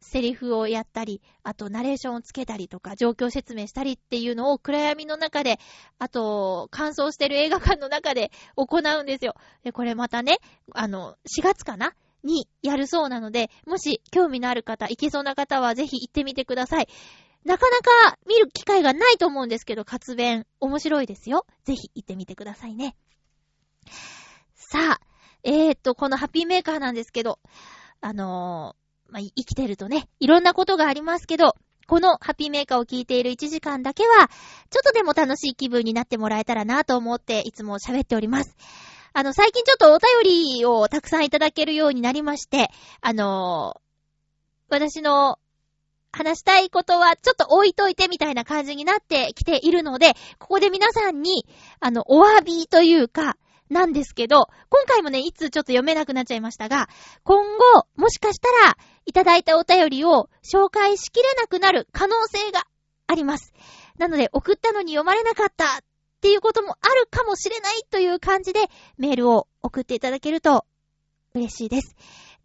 [0.00, 5.58] セリフをやったり、あとナレーションをつけたりとか、状況説明したりっていうのを暗闇の中で、
[5.98, 9.34] あと、乾燥してる映画館の中で行うんですよ。
[9.64, 10.38] で、これまたね、
[10.74, 11.94] あの、4月かな
[12.24, 16.88] にやるそうなので、もし興味のある方、行けそうな方はぜひ行ってみてください。
[17.44, 21.46] なかなか見る機会がないと思うんですけど、活弁、面白いですよ。
[21.64, 22.96] ぜひ行ってみてくださいね。
[24.54, 25.00] さあ、
[25.44, 27.38] えー、っと、このハッピーメーカーなんですけど、
[28.00, 31.54] あのー、まあ、生きてるとね、いろんなことがありますけど、
[31.86, 34.28] このハッピーメーカーを聞いている1時間だけは、
[34.68, 38.54] ちょっとでも楽しい気分になってもらえたらなと思って、いつも喋っております。
[39.12, 43.80] あの、最近ちょっとお便りをたくさんいただけるようになりまして、あのー、
[44.70, 45.38] 私の
[46.12, 51.46] 話したいことはちょっと置いといてみたいな感じになってきているので、ここで皆さんに、
[51.80, 53.36] あの、お詫びというか、
[53.70, 56.88] なんですけど、今回もね、いつちょっと読めなくなっちゃいましたが、
[57.22, 62.66] 今後、もしかしたら、いただいたお便りを紹介しきれなくなる可能性が
[63.06, 63.52] あります。
[63.98, 65.82] なので、送ったのに読まれなかった
[66.18, 68.60] っていうこともあるかもしれないという感じで
[68.96, 70.64] メールを送っていただけると
[71.32, 71.94] 嬉しいです。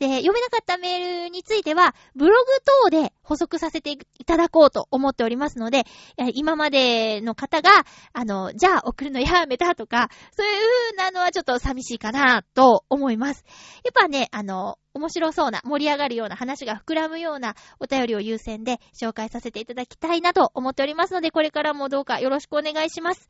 [0.08, 2.46] で、読めなかったメールについては、ブログ
[2.84, 5.86] 等で補足させていただこうと思っておりますので、
[6.34, 7.70] 今までの方が、
[8.12, 10.54] あの、じゃあ送るのやめたとか、そういう
[10.96, 13.46] 風なのはちょっと寂しいかなと思います。
[13.86, 23.30] やっぱね、あの、面白そうな、盛り上がるような話が膨らむようなお便りを優先で紹介させていただきたいなと思っておりますので、これからもどうかよろしくお願いします。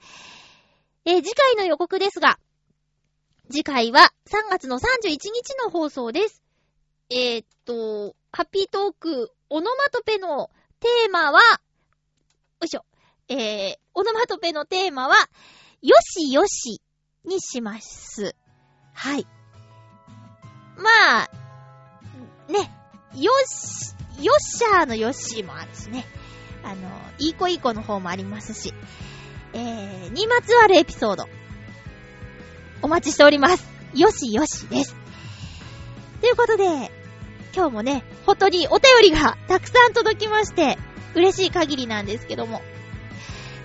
[1.06, 2.40] えー、次回の予告ですが、
[3.52, 6.43] 次回は3月の31日の放送です。
[7.16, 10.50] えー、っと、ハッピートーク、オノマトペの
[10.80, 12.84] テーマは、よいしょ。
[13.30, 15.14] えー、オノマトペのテーマは、
[15.84, 16.82] よしよし
[17.24, 18.36] にします。
[18.94, 19.28] はい。
[20.76, 20.90] ま
[21.26, 21.30] あ、
[22.52, 22.72] ね、
[23.14, 26.08] よし、よっしゃーのよっしーもあるしね。
[26.64, 26.90] あの、
[27.20, 28.74] いい子いい子の方もありますし。
[29.54, 31.28] えー、にまつわるエピソード。
[32.82, 33.64] お待ちしております。
[33.94, 34.96] よしよしです。
[36.22, 37.03] ということで、
[37.56, 40.78] 今日もね、本当にお便りがたくさん届きまして、
[41.16, 42.62] 嬉しい限りなんですけども。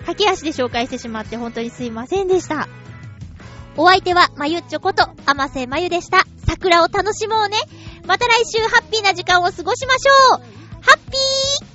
[0.05, 2.67] 駆け足で紹介してしまって本当にすいませんでした。
[3.77, 6.25] お相手は、まゆっちょこと、あませまゆでした。
[6.47, 7.57] 桜を楽しもうね。
[8.05, 10.39] また来週ハッピーな時間を過ごしましょう
[10.81, 11.68] ハッピー